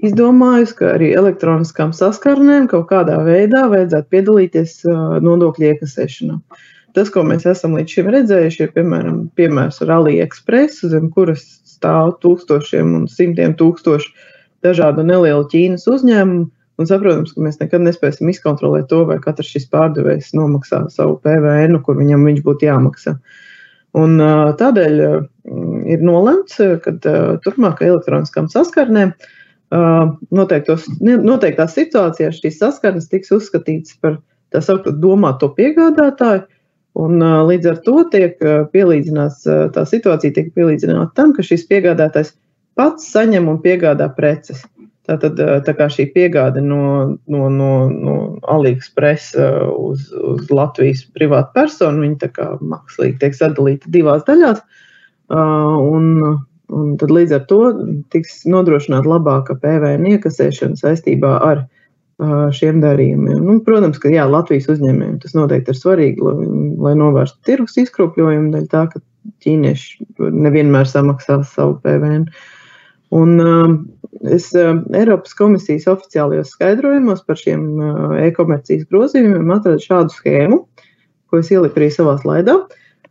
izdomājusi, 0.00 0.76
ka 0.78 0.92
arī 0.96 1.12
elektroniskām 1.18 1.94
saskarnēm 1.96 2.68
kaut 2.70 2.88
kādā 2.92 3.18
veidā 3.26 3.66
vajadzētu 3.72 4.12
piedalīties 4.14 4.76
nodokļu 5.24 5.72
iekasēšanā. 5.72 6.38
Tas, 6.96 7.10
ko 7.14 7.22
mēs 7.26 7.46
esam 7.46 7.76
līdz 7.78 7.96
šim 7.96 8.08
redzējuši, 8.10 8.62
ir 8.64 8.72
piemēram 8.74 9.20
piemērs 9.38 9.78
ar 9.84 9.92
AliExpress, 10.00 10.82
zem 10.90 11.06
kuras 11.14 11.44
stāv 11.68 12.16
tūkstošiem 12.24 12.96
un 12.98 13.04
simtiem 13.10 13.54
tūkstošu 13.58 14.10
dažādu 14.66 15.04
nelielu 15.06 15.46
Ķīnas 15.52 15.86
uzņēmumu. 15.90 16.48
Un 16.80 16.88
saprotams, 16.88 17.34
ka 17.36 17.44
mēs 17.44 17.58
nekad 17.60 17.82
nespēsim 17.84 18.30
izkontrolēt 18.32 18.86
to, 18.88 19.02
vai 19.04 19.18
katrs 19.20 19.50
šis 19.52 19.66
pārdevējs 19.72 20.32
nomaksā 20.32 20.86
savu 20.88 21.18
PVN, 21.20 21.76
kur 21.84 21.98
viņam 21.98 22.24
viņš 22.24 22.40
būtu 22.46 22.68
jāmaksā. 22.70 23.18
Un, 24.00 24.16
tādēļ 24.56 25.02
ir 25.90 26.02
nolemts, 26.06 26.58
ka 26.84 26.94
turpmāk 27.44 27.82
elektroniskām 27.86 28.48
saskarnēm 28.52 29.14
noteiktos, 30.34 30.88
noteiktās 31.00 31.76
situācijās 31.76 32.40
šīs 32.40 32.58
saskarnes 32.62 33.10
tiks 33.10 33.30
uzskatītas 33.34 33.98
par 34.02 34.18
tā 34.50 34.62
saucamo 34.64 34.98
domāto 34.98 35.50
piegādātāju. 35.54 36.46
Un, 37.00 37.22
līdz 37.22 37.68
ar 37.70 37.76
to 37.86 38.00
tiek 38.10 38.40
pielīdzināts, 38.72 39.44
tā 39.46 39.84
situācija 39.86 40.34
tiek 40.34 40.48
pielīdzināta 40.56 41.14
tam, 41.14 41.34
ka 41.36 41.44
šis 41.46 41.68
piegādātājs 41.70 42.34
pats 42.74 43.12
saņem 43.12 43.46
un 43.52 43.60
piegādā 43.62 44.08
preces. 44.16 44.64
Tātad 45.10 45.38
tā 45.66 45.72
kā 45.74 45.86
šī 45.90 46.08
piegāde 46.14 46.60
no, 46.62 47.16
no, 47.30 47.46
no, 47.50 47.70
no 47.90 48.16
AliExpress 48.52 49.32
uz, 49.38 50.10
uz 50.12 50.50
Latvijas 50.54 51.02
privātu 51.16 51.54
personu, 51.56 52.04
viņa 52.04 52.18
tā 52.26 52.28
kā 52.36 52.46
mākslīgi 52.58 53.18
tiek 53.22 53.38
sadalīta 53.38 53.90
divās 53.90 54.26
daļās. 54.28 54.60
Un, 55.30 56.06
un 56.70 56.94
tad 56.98 57.12
līdz 57.14 57.36
ar 57.36 57.44
to 57.50 57.60
tiks 58.14 58.42
nodrošināta 58.50 59.10
labāka 59.10 59.56
PVN 59.62 60.08
iekasēšana 60.14 60.78
saistībā 60.80 61.36
ar 61.46 61.64
šiem 62.54 62.82
darījumiem. 62.82 63.38
Nu, 63.46 63.58
protams, 63.64 64.00
ka 64.02 64.10
jā, 64.12 64.26
Latvijas 64.28 64.68
uzņēmējiem 64.74 65.20
tas 65.22 65.36
noteikti 65.38 65.72
ir 65.72 65.78
svarīgi, 65.78 66.24
lai, 66.26 66.48
lai 66.84 66.96
novērstu 67.00 67.40
tirgus 67.48 67.78
izkropļojumu, 67.80 68.50
dēļ 68.56 68.66
tā, 68.72 68.84
ka 68.92 69.00
ķīnieši 69.44 70.08
nevienmēr 70.18 70.90
samaksā 70.90 71.40
savu 71.48 71.78
PVN. 71.84 72.26
Un, 73.16 73.40
Es 74.20 74.50
Eiropas 74.52 75.32
komisijas 75.38 75.86
oficiālajos 75.88 76.50
skaidrojumos 76.52 77.22
par 77.24 77.38
šiem 77.40 77.62
e-komercijas 78.20 78.84
grozījumiem 78.90 79.52
atradu 79.54 79.80
šādu 79.80 80.12
schēmu, 80.12 80.58
ko 81.30 81.40
es 81.40 81.50
ieliku 81.54 81.80
arī 81.80 81.88
savā 81.94 82.16
slaidā. 82.20 82.56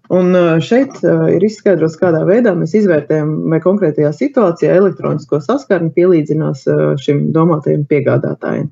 Un 0.09 0.33
šeit 0.65 1.03
ir 1.05 1.43
izskaidrots, 1.45 1.99
kādā 2.01 2.23
veidā 2.25 2.55
mēs 2.57 2.71
izvērtējam, 2.79 3.33
vai 3.51 3.59
konkrētajā 3.61 4.09
situācijā 4.17 4.73
elektronisko 4.79 5.37
saskarni 5.45 5.91
pielīdzinās 5.93 6.63
šim 7.03 7.27
domātajam 7.35 7.83
piegādātājiem. 7.91 8.71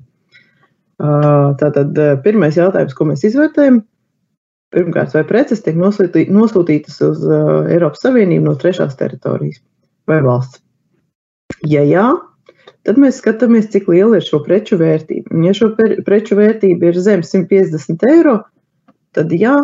Tātad 0.98 2.00
pirmais 2.24 2.58
jautājums, 2.58 2.96
ko 2.98 3.06
mēs 3.12 3.22
izvērtējam, 3.30 3.78
pirmkārt, 4.74 5.14
vai 5.14 5.22
preces 5.28 5.62
tiek 5.62 5.78
nosūtītas 5.78 6.98
uz 7.06 7.22
Eiropas 7.70 8.02
Savienību 8.02 8.50
no 8.50 8.56
trešās 8.58 8.98
teritorijas 8.98 9.62
vai 10.10 10.18
valsts. 10.26 10.58
Ja 11.70 11.86
jā, 11.86 12.10
tad 12.82 12.98
mēs 12.98 13.22
skatāmies, 13.22 13.70
cik 13.70 13.86
liela 13.94 14.18
ir 14.18 14.26
šo 14.26 14.42
preču 14.42 14.76
vērtība. 14.80 15.30
Un, 15.30 15.46
ja 15.46 15.54
šo 15.54 15.70
preču 16.04 16.36
vērtība 16.38 16.90
ir 16.90 16.98
zem 16.98 17.22
150 17.22 18.04
eiro, 18.10 18.40
tad 19.14 19.30
jā, 19.38 19.54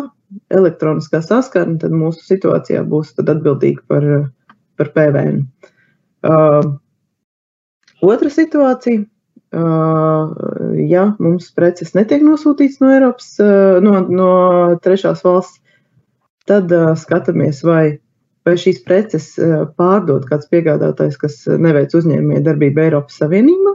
elektroniskā 0.53 1.21
saskarne, 1.23 1.77
tad 1.81 1.95
mūsu 1.95 2.23
situācijā 2.25 2.83
būs 2.89 3.13
atbildīga 3.21 3.83
par, 3.89 4.07
par 4.79 4.93
PVN. 4.95 5.43
Uh, 6.25 6.75
otra 8.05 8.31
situācija. 8.33 9.05
Uh, 9.55 10.33
ja 10.89 11.05
mums 11.21 11.47
preces 11.55 11.93
netiek 11.95 12.23
nosūtīts 12.25 12.81
no 12.81 12.89
Eiropas, 12.91 13.29
uh, 13.39 13.77
no, 13.83 14.01
no 14.09 14.31
trešās 14.83 15.21
valsts, 15.23 15.61
tad 16.49 16.73
uh, 16.75 16.91
skatāmies, 16.99 17.61
vai 17.63 18.01
vai 18.45 18.55
šīs 18.61 18.83
preces 18.85 19.31
eh, 19.41 19.55
pārdod 19.79 20.27
kāds 20.29 20.49
piegādātājs, 20.51 21.17
kas 21.21 21.41
neveic 21.49 21.95
uzņēmēju 21.97 22.45
darbību 22.45 22.83
Eiropas 22.85 23.17
Savienībā? 23.21 23.73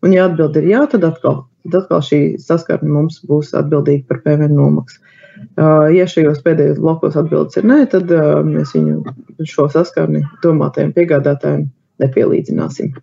Un, 0.00 0.14
ja 0.16 0.26
atbild 0.26 0.56
ir 0.58 0.66
jā, 0.70 0.82
tad 0.90 1.04
atkal, 1.06 1.44
tad 1.66 1.82
atkal 1.82 2.02
šī 2.04 2.20
saskarne 2.40 2.90
mums 2.90 3.20
būs 3.28 3.52
atbildīga 3.58 4.08
par 4.08 4.22
PVN 4.24 4.56
nomaksu. 4.56 5.02
Eh, 5.40 5.90
ja 5.96 6.06
šajos 6.10 6.40
pēdējos 6.46 6.80
blokos 6.82 7.18
atbildes 7.20 7.60
ir 7.60 7.68
nē, 7.68 7.82
tad 7.92 8.10
mēs 8.46 8.74
viņu 8.76 9.46
šo 9.48 9.68
saskarni 9.72 10.24
domātajiem 10.44 10.92
piegādātājiem 10.96 11.68
nepielīdzināsim. 12.00 12.96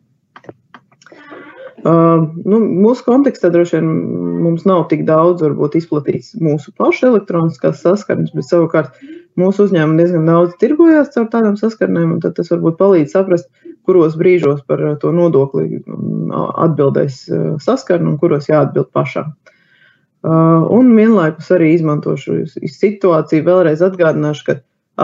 Uh, 1.87 2.23
nu, 2.41 2.57
mūsu 2.57 3.03
kontekstā 3.05 3.51
droši 3.53 3.77
vien 3.77 3.89
mums 4.41 4.63
nav 4.67 4.87
tik 4.89 5.03
daudz 5.07 5.43
varbūt, 5.45 5.77
izplatīts 5.77 6.33
mūsu 6.41 6.73
pašu 6.75 7.11
elektroniskās 7.11 7.83
saskarnes, 7.83 8.33
bet 8.33 8.47
savukārt 8.49 8.97
mūsu 9.37 9.67
uzņēmumi 9.67 10.01
diezgan 10.01 10.25
daudz 10.27 10.57
tirgojās 10.59 11.13
caur 11.13 11.29
tādām 11.31 11.55
saskarnēm, 11.59 12.17
tas 12.25 12.49
varbūt 12.51 12.79
palīdz 12.81 13.13
saprast, 13.13 13.47
kuros 13.87 14.17
brīžos 14.19 14.65
par 14.67 14.81
to 15.03 15.13
nodokli 15.15 15.83
atbildēs 16.65 17.21
saskarni 17.63 18.09
un 18.11 18.17
kuros 18.19 18.49
jāatbild 18.49 18.89
pašam. 18.91 19.35
Un 20.25 20.89
vienlaikus 20.97 21.51
arī 21.53 21.73
izmantošu 21.75 22.39
situāciju, 22.73 23.45
vēlreiz 23.45 23.83
atgādināšu, 23.85 24.45
ka 24.47 24.55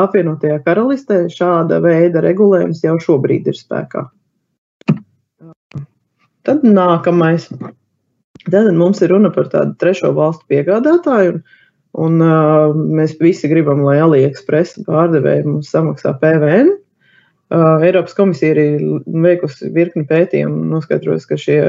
apvienotajā 0.04 0.58
karalistē 0.66 1.20
šāda 1.32 1.78
veida 1.84 2.24
regulējums 2.26 2.82
jau 2.84 2.98
šobrīd 3.02 3.48
ir 3.52 3.58
spēkā. 3.60 4.08
Tad 6.44 6.66
nākamais. 6.66 7.48
Tad 8.50 8.72
mums 8.76 9.00
ir 9.06 9.14
runa 9.14 9.30
par 9.32 9.48
tādu 9.54 9.78
trešo 9.80 10.12
valstu 10.18 10.50
piegādātāju. 10.52 11.38
Un, 11.38 11.44
Un, 11.94 12.18
uh, 12.26 12.74
mēs 12.74 13.14
visi 13.22 13.50
gribam, 13.52 13.84
lai 13.86 14.00
AliExpress 14.02 14.80
pārdevēji 14.88 15.46
mums 15.46 15.70
samaksā 15.70 16.16
PVN. 16.22 16.72
Uh, 17.54 17.84
Eiropas 17.86 18.16
komisija 18.18 18.56
arī 18.56 18.66
veikusi 19.06 19.70
virkni 19.76 20.08
pētījumu 20.10 20.64
un 20.64 20.72
noskaidrojusi, 20.74 21.28
ka 21.30 21.38
šie 21.38 21.60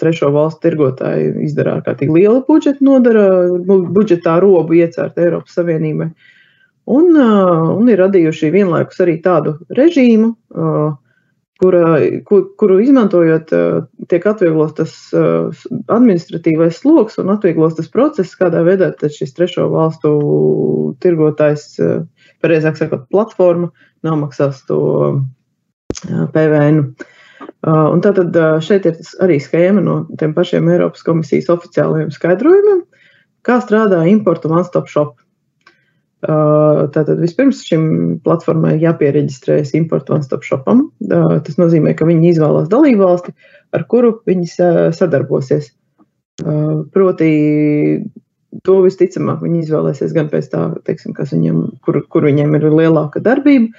trešo 0.00 0.30
valstu 0.34 0.66
tirgotāji 0.66 1.32
izdara 1.46 1.78
ārkārtīgi 1.78 2.16
lielu 2.16 2.42
budžetu, 2.48 2.84
nodara 2.84 3.26
budžetā 3.66 4.38
robu 4.42 4.78
iecērt 4.80 5.20
Eiropas 5.20 5.56
Savienībai. 5.58 6.10
Un, 6.90 7.12
uh, 7.14 7.70
un 7.76 7.90
ir 7.92 8.00
radījuši 8.02 8.50
vienlaikus 8.54 9.00
arī 9.04 9.20
tādu 9.24 9.58
režīmu, 9.76 10.32
uh, 10.56 10.96
kura, 11.60 11.98
kur, 12.24 12.44
kuru 12.58 12.78
izmantojot, 12.80 13.52
tiek 14.08 14.26
atvieglots 14.26 14.76
tas 14.78 14.94
administratīvais 15.92 16.80
sloks 16.80 17.20
un 17.20 17.34
atvieglots 17.34 17.76
tas 17.78 17.90
process, 17.92 18.36
kādā 18.38 18.62
veidā 18.66 18.90
šis 19.04 19.34
trešo 19.36 19.68
valstu 19.72 20.14
tirgotājs, 21.04 21.66
pareizāk 22.40 22.80
sakot, 22.80 23.04
platforma 23.12 23.70
nomaksās 24.06 24.64
to 24.68 24.80
PVN. 26.32 26.84
Un 27.68 28.00
tātad 28.00 28.36
šeit 28.64 28.86
ir 28.88 29.00
arī 29.20 29.36
schēma 29.42 29.82
no 29.84 29.96
tiem 30.20 30.32
pašiem 30.36 30.68
Eiropas 30.72 31.04
komisijas 31.04 31.50
oficiālajiem 31.52 32.12
skaidrojumiem, 32.14 32.84
Kā 33.46 33.56
strādā 33.64 34.02
importu 34.10 34.50
one-stop 34.52 34.88
shop? 34.92 35.16
Tātad 36.20 37.16
vispirms 37.22 37.62
šim 37.64 37.84
platformai 38.24 38.74
jāpiereģistrējas 38.82 39.72
importu 39.78 40.12
one-stop 40.16 40.44
shopam. 40.44 40.88
Tas 41.08 41.56
nozīmē, 41.60 41.94
ka 41.96 42.08
viņi 42.08 42.34
izvēlās 42.34 42.68
dalību 42.72 43.06
valsti, 43.06 43.36
ar 43.76 43.86
kuru 43.88 44.18
viņi 44.28 44.50
sadarbosies. 44.96 45.70
Proti, 46.92 47.30
to 48.66 48.76
visticamāk 48.84 49.40
viņi 49.44 49.64
izvēlēsies 49.64 50.12
gan 50.16 50.28
pēc 50.28 50.52
tā, 50.52 50.66
teiksim, 50.84 51.16
viņam, 51.16 51.64
kur, 51.86 52.02
kur 52.12 52.28
viņiem 52.28 52.58
ir 52.58 52.68
lielāka 52.68 53.24
darbība, 53.24 53.72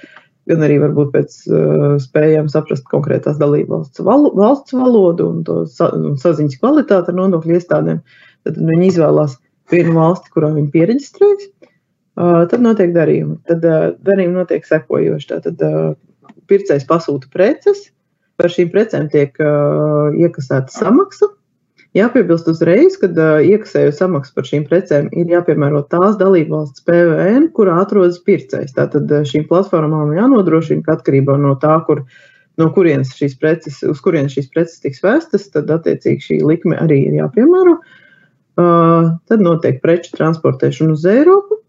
gan 0.50 0.64
arī 0.66 0.78
varbūt 0.82 1.12
pēc 1.14 1.36
uh, 1.50 1.94
spējām 2.02 2.48
saprast 2.52 2.86
konkrētās 2.90 3.38
dalībvalsts 3.40 4.02
val, 4.06 4.28
valsts 4.38 4.74
valodu 4.74 5.28
un 5.30 5.42
to 5.46 5.62
sa, 5.70 5.90
un 5.94 6.18
saziņas 6.20 6.58
kvalitāti 6.62 7.12
ar 7.12 7.18
nodokļu 7.18 7.58
iestādēm. 7.58 8.00
Tad 8.46 8.58
viņi 8.58 8.88
izvēlās 8.90 9.36
vienu 9.70 9.94
valsti, 9.98 10.32
kurā 10.34 10.50
viņi 10.56 10.72
pieregistrējas. 10.74 11.50
Uh, 12.12 12.42
tad 12.50 12.60
notiek 12.64 12.90
darījumi. 12.94 13.38
Tad 13.48 13.62
uh, 13.64 13.92
darījumi 14.04 14.36
notiek 14.40 14.66
sekojoši. 14.68 15.38
Uh, 15.52 15.92
pircējs 16.50 16.88
pasūta 16.90 17.30
preces, 17.32 17.86
par 18.40 18.50
šīm 18.50 18.72
precēm 18.72 19.06
tiek 19.12 19.36
iekasēta 19.38 20.72
samaksa 20.74 21.28
Jāpiebilst 21.92 22.46
uzreiz, 22.48 22.94
ka 22.96 23.10
uh, 23.10 23.42
iekasējot 23.44 23.98
samaksu 23.98 24.32
par 24.36 24.46
šīm 24.48 24.62
precēm, 24.68 25.10
ir 25.12 25.28
jāpiemēro 25.34 25.82
tās 25.92 26.16
dalībvalsts 26.20 26.86
PVN, 26.88 27.50
kurā 27.56 27.82
atrodas 27.82 28.16
pircējs. 28.24 28.72
Tātad 28.78 29.12
šīm 29.28 29.44
platformām 29.50 30.14
jānodrošina, 30.16 30.86
ka 30.86 30.96
atkarībā 30.96 31.36
no 31.42 31.52
tā, 31.60 31.74
kur, 31.84 32.06
no 32.60 32.70
kurienes 32.72 33.12
šīs 33.18 33.36
preces, 33.40 33.82
uz 33.84 34.00
kurienes 34.00 34.32
šīs 34.38 34.48
preces 34.54 34.80
tiks 34.80 35.04
vēstas, 35.04 35.50
tad 35.52 35.68
attiecīgi 35.76 36.28
šī 36.30 36.40
likme 36.48 36.80
arī 36.80 37.02
ir 37.10 37.20
jāpiemēro. 37.20 37.76
Uh, 38.52 39.12
tad 39.28 39.44
notiek 39.44 39.84
preču 39.84 40.16
transportēšana 40.16 40.96
uz 40.96 41.04
Eiropu. 41.08 41.60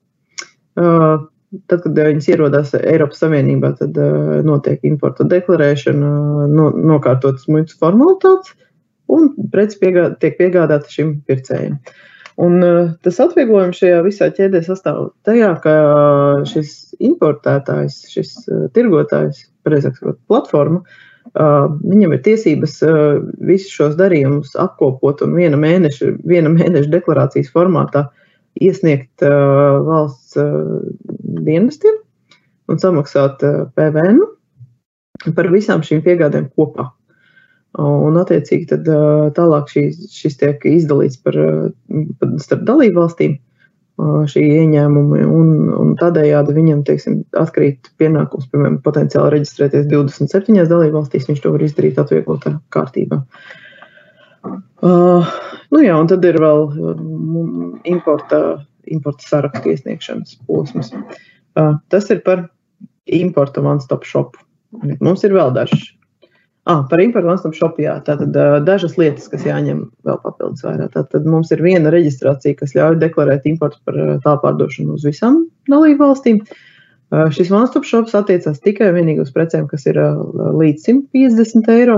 Uh, 0.79 1.27
tad, 1.67 1.83
kad 1.83 1.99
viņas 1.99 2.31
ierodas 2.31 2.71
Eiropas 2.79 3.19
Savienībā, 3.23 3.75
tad 3.79 3.99
uh, 3.99 4.39
notiek 4.47 4.83
importa 4.87 5.27
deklarēšana, 5.27 6.17
no, 6.47 6.71
nokārtotas 6.95 7.49
muitas 7.51 7.75
formalitātes 7.79 8.55
un 9.11 9.29
preces 9.53 9.79
piegād, 9.81 10.17
tiek 10.21 10.37
piegādāta 10.39 10.91
šim 10.91 11.17
pircējam. 11.27 11.77
Un, 12.41 12.57
uh, 12.65 12.93
tas 13.05 13.19
atvieglojums 13.21 13.77
šajā 13.77 13.99
visā 14.05 14.29
ķēdē 14.33 14.63
sastāv 14.65 15.11
tajā, 15.27 15.51
ka 15.61 15.73
šis 16.49 16.95
importētājs, 17.03 17.99
šis 18.09 18.35
uh, 18.47 18.63
tirgotājs, 18.73 19.43
precīzāk 19.67 19.99
sakot, 19.99 20.17
platforma, 20.31 20.81
uh, 20.81 21.67
viņam 21.83 22.15
ir 22.15 22.23
tiesības 22.25 22.79
visus 23.45 23.75
šos 23.77 23.95
darījumus 23.99 24.57
apkopot 24.59 25.21
un 25.25 25.37
viena 25.37 25.59
mēneša, 25.61 26.15
viena 26.25 26.51
mēneša 26.53 26.91
deklarācijas 26.93 27.53
formātā 27.53 28.07
iesniegt 28.61 29.23
valsts 29.23 30.35
dienestiem 31.41 31.95
un 32.69 32.81
samaksāt 32.81 33.41
PVN 33.73 34.19
par 35.33 35.49
visām 35.49 35.81
šīm 35.85 36.03
piegādēm 36.05 36.51
kopā. 36.53 36.91
Un, 37.81 38.17
attiecīgi, 38.21 38.67
tad 38.69 38.89
tālāk 39.33 39.71
šīs, 39.71 40.03
šis 40.13 40.37
tiek 40.37 40.65
izdalīts 40.69 41.17
par, 41.25 41.37
starp 42.43 42.67
dalību 42.67 43.01
valstīm 43.01 43.39
šī 44.29 44.43
ieņēmumi, 44.59 45.23
un, 45.29 45.49
un 45.77 45.91
tādējādi 45.97 46.53
viņam, 46.55 46.83
teiksim, 46.85 47.19
atkrīt 47.37 47.91
pienākums, 48.01 48.47
piemēram, 48.51 48.79
potenciāli 48.85 49.35
reģistrēties 49.35 49.85
27 49.89 50.69
dalību 50.69 50.97
valstīs, 50.97 51.27
viņš 51.29 51.41
to 51.43 51.53
var 51.53 51.65
izdarīt 51.65 51.99
atvieglotā 52.01 52.55
kārtībā. 52.73 53.21
Uh, 54.83 55.29
nu 55.71 55.81
jā, 55.81 55.95
un 55.95 56.09
tad 56.09 56.25
ir 56.27 56.37
vēl 56.41 56.65
importa, 57.89 58.41
importa 58.91 59.29
sarakstu 59.29 59.73
iesniegšanas 59.73 60.39
posms. 60.49 60.91
Uh, 61.53 61.77
tas 61.93 62.09
ir 62.11 62.21
par 62.25 62.47
importa 63.05 63.61
one-stop 63.61 64.05
shop. 64.09 64.37
Mums 64.99 65.23
ir 65.23 65.37
vēl 65.37 65.53
dažs 65.55 65.93
Ah, 66.65 66.85
par 66.87 67.01
importu 67.03 67.27
one-stop 67.27 67.55
shop, 67.57 67.79
jā. 67.81 67.97
Tātad 68.07 68.31
dažas 68.63 68.93
lietas, 68.95 69.25
kas 69.27 69.43
jāņem 69.43 69.81
vēl 70.07 70.19
papildus 70.23 70.63
vairāk. 70.63 70.93
Tātad 70.93 71.25
mums 71.27 71.51
ir 71.51 71.59
viena 71.59 71.91
reģistrācija, 71.91 72.55
kas 72.61 72.71
ļauj 72.77 73.01
deklarēt 73.01 73.49
importu 73.51 73.81
par 73.83 73.97
tālpārdošanu 74.23 74.95
uz 74.95 75.03
visām 75.03 75.41
dalību 75.67 75.99
valstīm. 76.05 76.39
Šis 77.35 77.51
one-stop 77.51 77.83
shops 77.85 78.15
attiecās 78.15 78.63
tikai 78.63 78.87
un 78.93 78.95
vienīgi 78.95 79.25
uz 79.25 79.33
precēm, 79.35 79.67
kas 79.67 79.83
ir 79.91 79.99
līdz 79.99 80.87
150 80.87 81.67
eiro. 81.75 81.97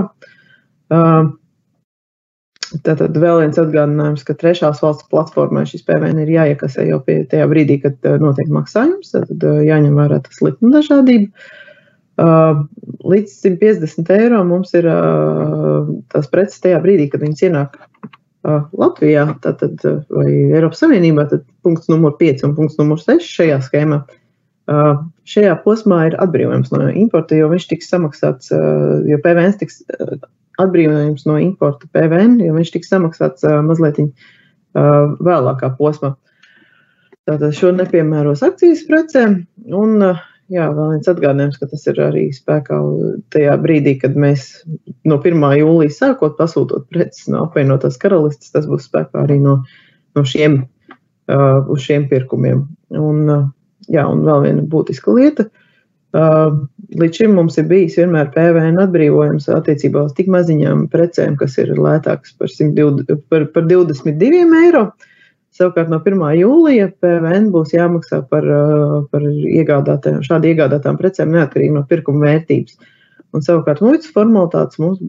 Tātad 2.82 3.14
vēl 3.22 3.44
viens 3.44 3.60
atgādinājums, 3.62 4.26
ka 4.26 4.34
trešās 4.34 4.82
valsts 4.82 5.06
platformai 5.14 5.62
šis 5.70 5.86
PVN 5.86 6.24
ir 6.24 6.32
jāiekasē 6.34 6.88
jau 6.88 6.98
pie 7.06 7.20
tajā 7.30 7.46
brīdī, 7.54 7.78
kad 7.86 8.10
notiek 8.18 8.50
maksājums. 8.50 9.14
Tad 9.14 9.46
jāņem 9.70 9.94
vērā 9.94 10.18
tas 10.26 10.42
likuma 10.42 10.74
dažādība. 10.80 11.30
Līdz 12.16 13.32
150 13.44 14.12
eiro 14.16 14.42
mums 14.48 14.72
ir 14.76 14.86
tās 16.12 16.30
preces 16.32 16.62
tajā 16.64 16.78
brīdī, 16.84 17.10
kad 17.12 17.20
viņas 17.24 17.42
ienāk 17.48 17.76
Latvijā 18.46 19.26
tātad, 19.42 19.74
vai 20.14 20.28
Eiropas 20.54 20.80
Savienībā, 20.84 21.26
tad 21.28 21.42
punkts 21.66 21.90
numur 21.90 22.14
5 22.20 22.44
un 22.46 22.54
punkts 22.56 22.78
numur 22.78 23.00
6 23.02 23.26
šajā 23.26 23.58
schēmā. 23.66 24.00
Šajā 25.26 25.54
posmā 25.64 25.98
ir 26.08 26.16
atbrīvojums 26.22 26.72
no 26.74 26.86
importa, 26.90 27.36
jo 27.38 27.50
viņš 27.52 27.66
tiks 27.72 27.90
samaksāts, 27.92 28.52
jo 29.06 29.18
PVN 29.22 29.58
tiks 29.60 29.82
atbrīvojums 30.62 31.26
no 31.28 31.36
importa 31.42 31.90
PVN, 31.92 32.38
jo 32.46 32.54
viņš 32.56 32.72
tiks 32.74 32.90
samaksāts 32.94 33.44
mazliet 33.66 34.00
vēlākā 34.74 35.74
posmā. 35.76 36.14
Tātad 37.26 37.50
šo 37.58 37.72
nepiemēros 37.74 38.44
akcijas 38.46 38.86
precēm 38.86 39.40
un 39.74 39.98
jā, 40.52 40.66
vēl 40.74 40.94
viens 40.94 41.10
atgādinājums, 41.10 41.58
ka 41.60 41.68
tas 41.70 41.84
ir 41.90 41.98
arī 42.02 42.26
spēkā 42.34 42.78
tajā 43.34 43.56
brīdī, 43.62 43.96
kad 44.02 44.16
mēs 44.18 44.46
no 45.08 45.18
1. 45.18 45.42
jūlijas 45.60 46.00
sākot 46.02 46.36
pasūtot 46.38 46.88
preces 46.92 47.28
no 47.32 47.46
apvienotās 47.46 47.98
karalistes, 48.02 48.52
tas 48.54 48.68
būs 48.70 48.88
spēkā 48.90 49.24
arī 49.24 49.38
no, 49.42 49.58
no 50.16 50.24
šiem, 50.26 50.62
uh, 51.30 51.60
uz 51.72 51.84
šiem 51.86 52.08
pirkumiem. 52.12 52.64
Un, 52.96 53.22
uh, 53.26 53.46
jā, 53.92 54.06
un 54.06 54.24
vēl 54.26 54.46
viena 54.46 54.66
būtiska 54.70 55.16
lieta. 55.16 55.48
Uh, 56.16 56.62
līdz 56.96 57.18
šim 57.20 57.34
mums 57.36 57.58
ir 57.60 57.66
bijis 57.68 57.98
vienmēr 57.98 58.30
PVN 58.32 58.78
atbrīvojums 58.86 59.50
attiecībā 59.52 60.06
uz 60.06 60.14
tik 60.16 60.30
maziņām 60.32 60.86
precēm, 60.92 61.34
kas 61.36 61.58
ir 61.60 61.74
lētākas 61.74 62.38
par, 62.38 62.48
120, 62.48 63.26
par, 63.28 63.50
par 63.52 63.68
22 63.68 64.46
eiro. 64.62 64.86
Uh, 64.86 65.12
Savukārt 65.56 65.88
no 65.88 65.98
1. 66.02 66.20
jūlija 66.36 66.90
PVN 67.00 67.48
būs 67.54 67.72
jāmaksā 67.72 68.20
par, 68.30 68.44
uh, 68.44 68.98
par 69.12 69.24
iegādātām, 69.24 70.20
šādi 70.26 70.52
iegādātām 70.52 70.98
precēm 71.00 71.32
neatkarīgi 71.32 71.76
no 71.76 71.84
pirkuma 71.88 72.26
vērtības. 72.26 72.76
Un 73.34 73.44
savukārt 73.44 73.82
muitas 73.84 74.12
formalitātes 74.12 74.78
mums 74.80 75.00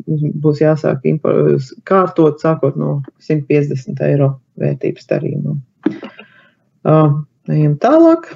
būs 0.43 0.61
jāsāk 0.63 1.05
kārtot 1.87 2.41
sākot 2.43 2.75
no 2.79 3.01
150 3.23 4.03
eiro 4.07 4.33
vērtības 4.59 5.09
darījumam. 5.11 5.61
Uh, 6.87 7.19
ejam 7.51 7.75
tālāk. 7.83 8.31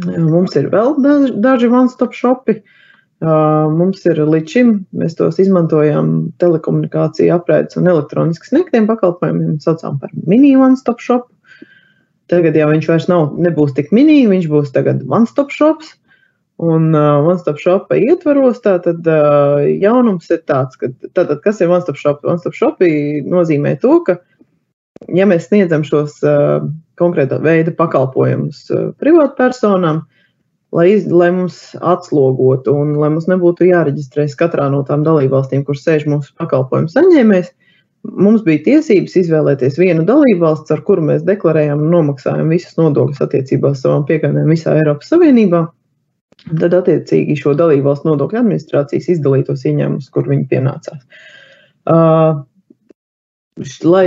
Mums 0.00 0.54
ir 0.56 0.70
vēl 0.72 0.94
daži 1.42 1.68
one-stop 1.68 2.14
shopi. 2.16 2.60
Uh, 2.60 2.79
Mums 3.20 4.06
ir 4.08 4.16
līdz 4.24 4.52
šim, 4.54 4.68
mēs 4.96 5.18
tos 5.18 5.36
izmantojam 5.42 6.30
telekomunikāciju 6.40 7.34
apraides 7.34 7.76
un 7.76 7.90
elektroniski 7.92 8.48
sniegtiem 8.48 8.86
pakalpojumiem, 8.88 9.58
saucām 9.60 9.98
par 10.00 10.12
mini 10.24 10.54
one-stop 10.56 11.02
shop. 11.04 11.26
Tagad 12.32 12.56
jau 12.56 12.70
viņš 12.70 12.88
vairs 12.88 13.08
nav, 13.10 13.34
nebūs 13.36 13.74
tik 13.76 13.90
mini, 13.92 14.22
viņš 14.30 14.46
būs 14.48 14.72
tagad 14.72 15.02
one-stop 15.04 15.52
shops. 15.52 15.96
Un 16.60 16.94
uh, 16.96 17.20
one-stop 17.24 17.60
shopa 17.60 17.96
ietvaros, 17.96 18.58
tātad 18.64 19.06
uh, 19.08 19.60
jaunums 19.80 20.28
ir 20.32 20.42
tāds, 20.48 20.76
ka, 20.80 20.90
tātad, 21.16 21.38
kas 21.44 21.60
ir 21.60 21.72
one-stop 21.72 21.96
shop? 22.00 22.24
One-stop 22.28 22.56
shopi 22.56 23.20
nozīmē 23.24 23.74
to, 23.80 23.98
ka, 24.04 24.18
ja 25.16 25.28
mēs 25.28 25.48
sniedzam 25.48 25.84
šos 25.88 26.18
uh, 26.24 26.60
konkrētā 27.00 27.40
veida 27.44 27.72
pakalpojumus 27.76 28.66
uh, 28.76 28.90
privātpersonām, 29.00 30.04
uh, 30.04 30.19
lai, 30.76 30.86
iz, 30.94 31.06
lai 31.10 31.30
mums 31.34 31.60
atslogotu 31.80 32.74
un 32.76 32.92
lai 33.00 33.10
mums 33.12 33.26
nebūtu 33.30 33.68
jāreģistrējas 33.68 34.36
katrā 34.38 34.68
no 34.72 34.82
tām 34.86 35.04
dalībvalstīm, 35.06 35.64
kur 35.66 35.78
sēž 35.78 36.06
mūsu 36.10 36.34
pakalpojumu 36.40 36.92
saņēmējs. 36.92 37.50
Mums 38.16 38.44
bija 38.46 38.62
tiesības 38.64 39.18
izvēlēties 39.20 39.76
vienu 39.76 40.06
dalībvalsts, 40.08 40.72
ar 40.72 40.80
kuru 40.86 41.04
mēs 41.10 41.26
deklarējām 41.26 41.82
un 41.84 41.92
nomaksājām 41.92 42.48
visas 42.54 42.78
nodokļus 42.80 43.20
attiecībā 43.26 43.74
uz 43.74 43.82
savām 43.82 44.06
piegādēm 44.08 44.48
visā 44.48 44.78
Eiropas 44.80 45.12
Savienībā. 45.12 45.66
Tad, 46.48 46.72
attiecīgi, 46.72 47.36
šo 47.36 47.52
dalībvalstu 47.58 48.08
nodokļu 48.08 48.40
administrācijas 48.40 49.10
izdalītos 49.12 49.66
ieņēmumus, 49.68 50.08
kur 50.14 50.30
viņi 50.30 50.46
pienācās. 50.48 51.02
Uh, 51.90 52.40
lai 53.84 54.06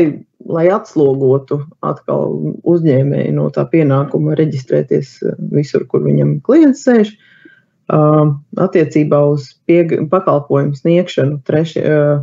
lai 0.50 0.68
atslogotu 0.74 1.62
atkal 1.86 2.34
uzņēmēju 2.68 3.36
no 3.38 3.50
tā 3.54 3.66
pienākuma 3.72 4.38
reģistrēties 4.40 5.16
eh, 5.24 5.38
visur, 5.54 5.88
kur 5.90 6.06
viņam 6.08 6.40
klients 6.46 6.86
sēž. 6.88 7.16
Uh, 7.94 8.30
attiecībā 8.64 9.18
uz 9.34 9.50
pakalpojumu 10.10 10.72
sniegšanu 10.78 11.42
treši, 11.44 11.82
uh, 11.84 12.22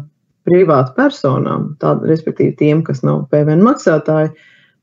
privātu 0.48 0.94
personām, 0.96 1.74
tād, 1.82 2.06
respektīvi 2.08 2.54
tiem, 2.56 2.80
kas 2.86 3.02
nav 3.04 3.26
PVN 3.30 3.60
maksātāji, 3.66 4.32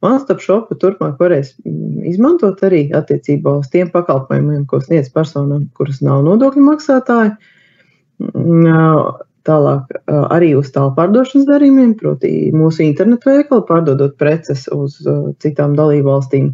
OneStop 0.06 0.44
shopu 0.44 0.78
turpmāk 0.78 1.18
varēs 1.18 1.56
mm, 1.66 2.04
izmantot 2.12 2.62
arī 2.68 2.84
attiecībā 2.96 3.56
uz 3.64 3.72
tiem 3.74 3.90
pakalpojumiem, 3.94 4.68
ko 4.70 4.80
sniedz 4.84 5.10
personām, 5.14 5.66
kuras 5.78 6.04
nav 6.06 6.22
nodokļu 6.28 6.66
maksātāji. 6.68 7.34
Tālāk 9.48 9.94
arī 10.12 10.52
uz 10.60 10.72
tālu 10.76 10.92
pārdošanas 10.98 11.48
darījumiem, 11.48 11.94
proti, 12.00 12.32
mūsu 12.56 12.84
internetu 12.84 13.32
veikalu, 13.32 13.64
pārdodot 13.70 14.18
preces 14.20 14.66
uz 14.76 14.98
citām 15.44 15.78
dalībvalstīm, 15.78 16.50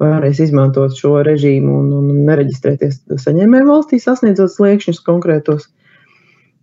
varēs 0.00 0.40
izmantot 0.46 0.94
šo 0.96 1.18
režīmu 1.26 1.74
un, 1.82 1.90
un 1.98 2.22
nereģistrēties 2.28 3.02
saņēmēju 3.24 3.68
valstī, 3.68 3.98
sasniedzot 4.00 4.54
sliekšņus 4.54 5.02
konkrētos. 5.04 5.68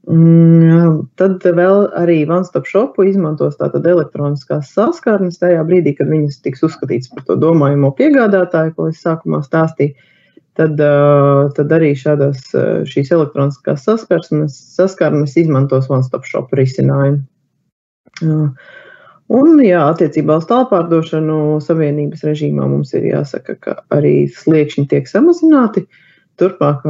Mm, 0.05 1.05
tad 1.17 1.45
vēl 1.57 1.87
arī 1.97 2.19
OneStop 2.29 2.67
shopu 2.69 3.07
izmantos 3.09 3.57
tātad 3.57 3.87
elektroniskās 3.89 4.69
saskarnes 4.75 5.39
tajā 5.41 5.63
brīdī, 5.65 5.95
kad 5.97 6.09
viņas 6.11 6.43
tiks 6.45 6.61
uzskatītas 6.67 7.09
par 7.13 7.25
to 7.25 7.37
domājamo 7.41 7.89
piegādātāju, 7.97 8.75
ko 8.77 8.89
es 8.91 9.01
sākumā 9.01 9.41
stāstīju. 9.45 9.97
Tad, 10.55 10.79
tad 11.57 11.73
arī 11.75 11.91
šādas 11.99 12.45
šīs 12.87 13.09
elektroniskās 13.11 13.83
saskarnes, 13.83 14.55
saskarnes 14.77 15.35
izmantos 15.41 15.89
OneStop 15.91 16.23
shopu 16.29 16.55
risinājumu. 16.61 17.25
Un, 19.35 19.59
jā, 19.65 19.81
attiecībā 19.89 20.37
uz 20.39 20.47
tālpārdošanu 20.47 21.59
savienības 21.65 22.23
režīmā 22.27 22.69
mums 22.71 22.93
ir 22.95 23.09
jāsaka, 23.09 23.57
ka 23.59 23.75
arī 23.91 24.29
sliekšņi 24.31 24.87
tiek 24.93 25.09
samazināti. 25.09 25.83
Turpmāk 26.39 26.83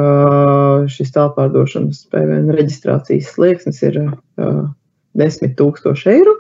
šis 0.91 1.13
tālpārdošanas 1.15 2.05
PVN 2.11 2.53
reģistrācijas 2.53 3.33
slieksnis 3.33 3.81
ir 3.85 4.01
10 4.37 5.57
000 5.57 6.13
eiro. 6.13 6.35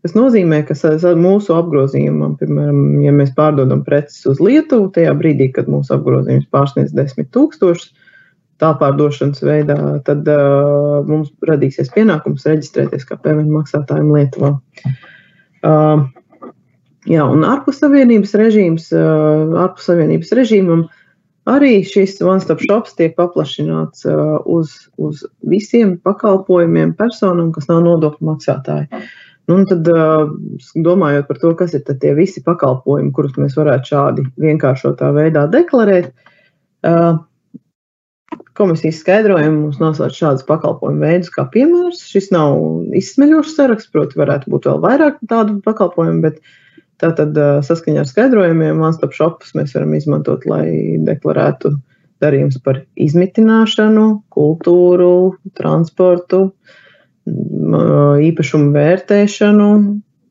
Tas 0.00 0.14
nozīmē, 0.16 0.62
ka 0.68 0.74
mūsu 1.20 1.54
apgrozījumam, 1.56 2.36
piemēram, 2.40 3.00
ja 3.04 3.12
mēs 3.12 3.34
pārdodam 3.36 3.82
preces 3.84 4.24
uz 4.30 4.40
Lietuvu, 4.40 4.88
tajā 4.94 5.12
brīdī, 5.18 5.50
kad 5.52 5.68
mūsu 5.68 5.92
apgrozījums 5.96 6.48
pārsniedz 6.52 6.94
10 6.96 7.28
000 7.36 7.74
tālpārdošanas 8.60 9.40
veidā, 9.44 9.76
tad 10.04 10.26
uh, 10.28 11.00
mums 11.08 11.30
radīsies 11.48 11.92
pienākums 11.94 12.44
reģistrēties 12.48 13.06
kā 13.08 13.16
PVN 13.20 13.48
maksātājiem 13.54 14.10
Lietuvā. 14.12 14.50
Uh, 15.64 16.02
jā, 17.08 17.24
un 17.24 17.44
ārpus 17.48 17.80
savienības 17.80 18.36
režīms, 18.40 18.90
uh, 18.96 19.56
ārpus 19.64 19.88
savienības 19.88 20.32
režīmam 20.36 20.84
uh, 20.84 20.98
Arī 21.48 21.80
šis 21.88 22.18
one-stop 22.20 22.60
shops 22.60 22.92
tiek 22.98 23.14
paplašināts 23.16 24.04
uh, 24.06 24.36
uz, 24.44 24.74
uz 25.00 25.22
visiem 25.48 25.96
pakalpojumiem, 26.04 26.92
personām, 26.98 27.48
kas 27.54 27.66
nav 27.70 27.80
nodokļu 27.86 28.28
maksātāji. 28.28 29.00
Nu, 29.48 29.62
tad, 29.66 29.88
uh, 29.88 30.28
domājot 30.84 31.26
par 31.30 31.40
to, 31.42 31.54
kas 31.58 31.72
ir 31.74 31.82
tie 31.88 32.12
visi 32.14 32.42
pakalpojumi, 32.44 33.10
kurus 33.16 33.38
mēs 33.40 33.56
varētu 33.58 33.94
šādi 33.94 34.26
vienkāršotā 34.42 35.10
veidā 35.16 35.46
deklarēt, 35.50 36.12
uh, 36.86 37.18
komisijas 38.60 39.00
skaidrojumi 39.00 39.56
mums 39.56 39.80
nosauc 39.80 40.14
šādus 40.14 40.46
pakalpojumu 40.46 41.06
veidus 41.06 41.32
kā 41.34 41.46
piemērs. 41.50 42.04
Šis 42.12 42.28
nav 42.34 42.60
izsmeļošs 43.00 43.56
saraksts, 43.56 43.90
proti, 43.94 44.20
varētu 44.20 44.52
būt 44.52 44.68
vēl 44.68 44.82
vairāk 44.84 45.22
tādu 45.30 45.58
pakalpojumu, 45.64 46.22
bet 46.28 46.38
uh, 46.38 46.58
Tātad 47.00 47.36
saskaņā 47.64 48.02
ar 48.02 48.08
skaidrojumiem 48.08 48.82
OneStop 48.84 49.14
shopus 49.16 49.54
mēs 49.56 49.72
varam 49.72 49.94
izmantot, 49.96 50.44
lai 50.48 50.98
deklarētu 51.06 51.72
darījumus 52.20 52.58
par 52.60 52.82
izmitināšanu, 53.00 54.04
kultūru, 54.34 55.38
transportu, 55.56 56.50
īpašumu 58.30 58.72
vērtēšanu, 58.74 59.68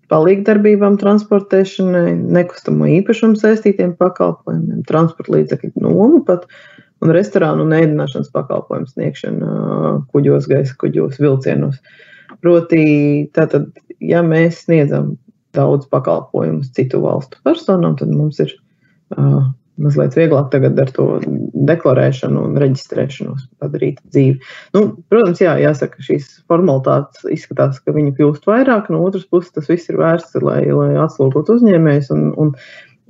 palīgdarbībām 0.10 0.98
transportēšanai, 1.02 2.16
nekustamo 2.34 2.90
īpašumu 3.00 3.38
saistītiem 3.40 3.94
pakalpojumiem, 4.00 4.84
transporta 4.90 5.36
līdzekļu 5.36 5.86
nomu 5.86 6.24
pat 6.26 6.48
un 7.04 7.14
restorānu 7.16 7.68
un 7.68 7.76
ēdināšanas 7.78 8.32
pakalpojumu 8.34 8.90
sniegšana 8.90 9.52
kuģos, 10.14 10.50
gaisa 10.50 10.76
kuģos, 10.82 11.20
vilcienos. 11.22 11.78
Proti, 12.44 12.84
tātad, 13.36 13.70
ja 14.02 14.24
mēs 14.26 14.64
sniedzam 14.66 15.14
daudz 15.56 15.88
pakalpojumus 15.90 16.74
citu 16.76 17.02
valstu 17.04 17.40
personām, 17.46 17.96
tad 18.00 18.12
mums 18.14 18.42
ir 18.44 18.52
uh, 19.16 19.50
mazliet 19.80 20.18
vieglāk 20.18 20.50
tagad 20.54 20.80
ar 20.82 20.92
to 20.96 21.06
deklarēšanu 21.70 22.44
un 22.50 22.60
reģistrēšanos 22.62 23.48
padarīt 23.62 24.02
dzīvi. 24.12 24.38
Nu, 24.76 24.84
protams, 25.12 25.42
jā, 25.44 25.56
jāsaka, 25.62 26.04
šīs 26.06 26.28
formalitātes 26.52 27.26
izskatās, 27.36 27.80
ka 27.84 27.96
viņi 27.96 28.16
kļūst 28.18 28.48
vairāk. 28.50 28.92
No 28.94 29.02
otras 29.08 29.26
puses, 29.30 29.54
tas 29.56 29.70
viss 29.72 29.92
ir 29.92 30.00
vērsts, 30.02 30.40
lai, 30.44 30.62
lai 30.68 30.92
atslogotu 31.02 31.58
uzņēmējus 31.60 32.12
un, 32.16 32.30
un 32.40 32.54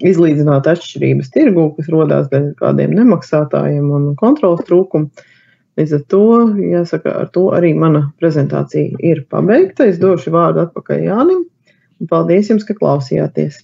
izlīdzinātu 0.05 0.71
atšķirības 0.73 1.33
tirgū, 1.35 1.65
kas 1.77 1.91
rodās 1.91 2.29
dēļ 2.31 2.53
kādiem 2.61 2.95
nemaksātājiem 2.97 3.89
un 3.95 4.13
kontrolas 4.19 4.63
trūkumu. 4.69 5.27
Līdz 5.79 5.95
ar 5.95 6.01
to, 6.11 6.23
jāsaka, 6.59 7.13
ar 7.21 7.29
to 7.35 7.45
arī 7.55 7.71
mana 7.77 8.09
prezentācija 8.19 8.99
ir 9.05 9.23
pabeigta. 9.31 9.87
Es 9.87 9.99
došu 10.01 10.33
vārdu 10.35 10.65
atpakaļ 10.65 11.05
Jānim. 11.07 11.45
Paldies 12.09 12.51
jums, 12.51 12.65
ka 12.67 12.75
klausījāties! 12.75 13.61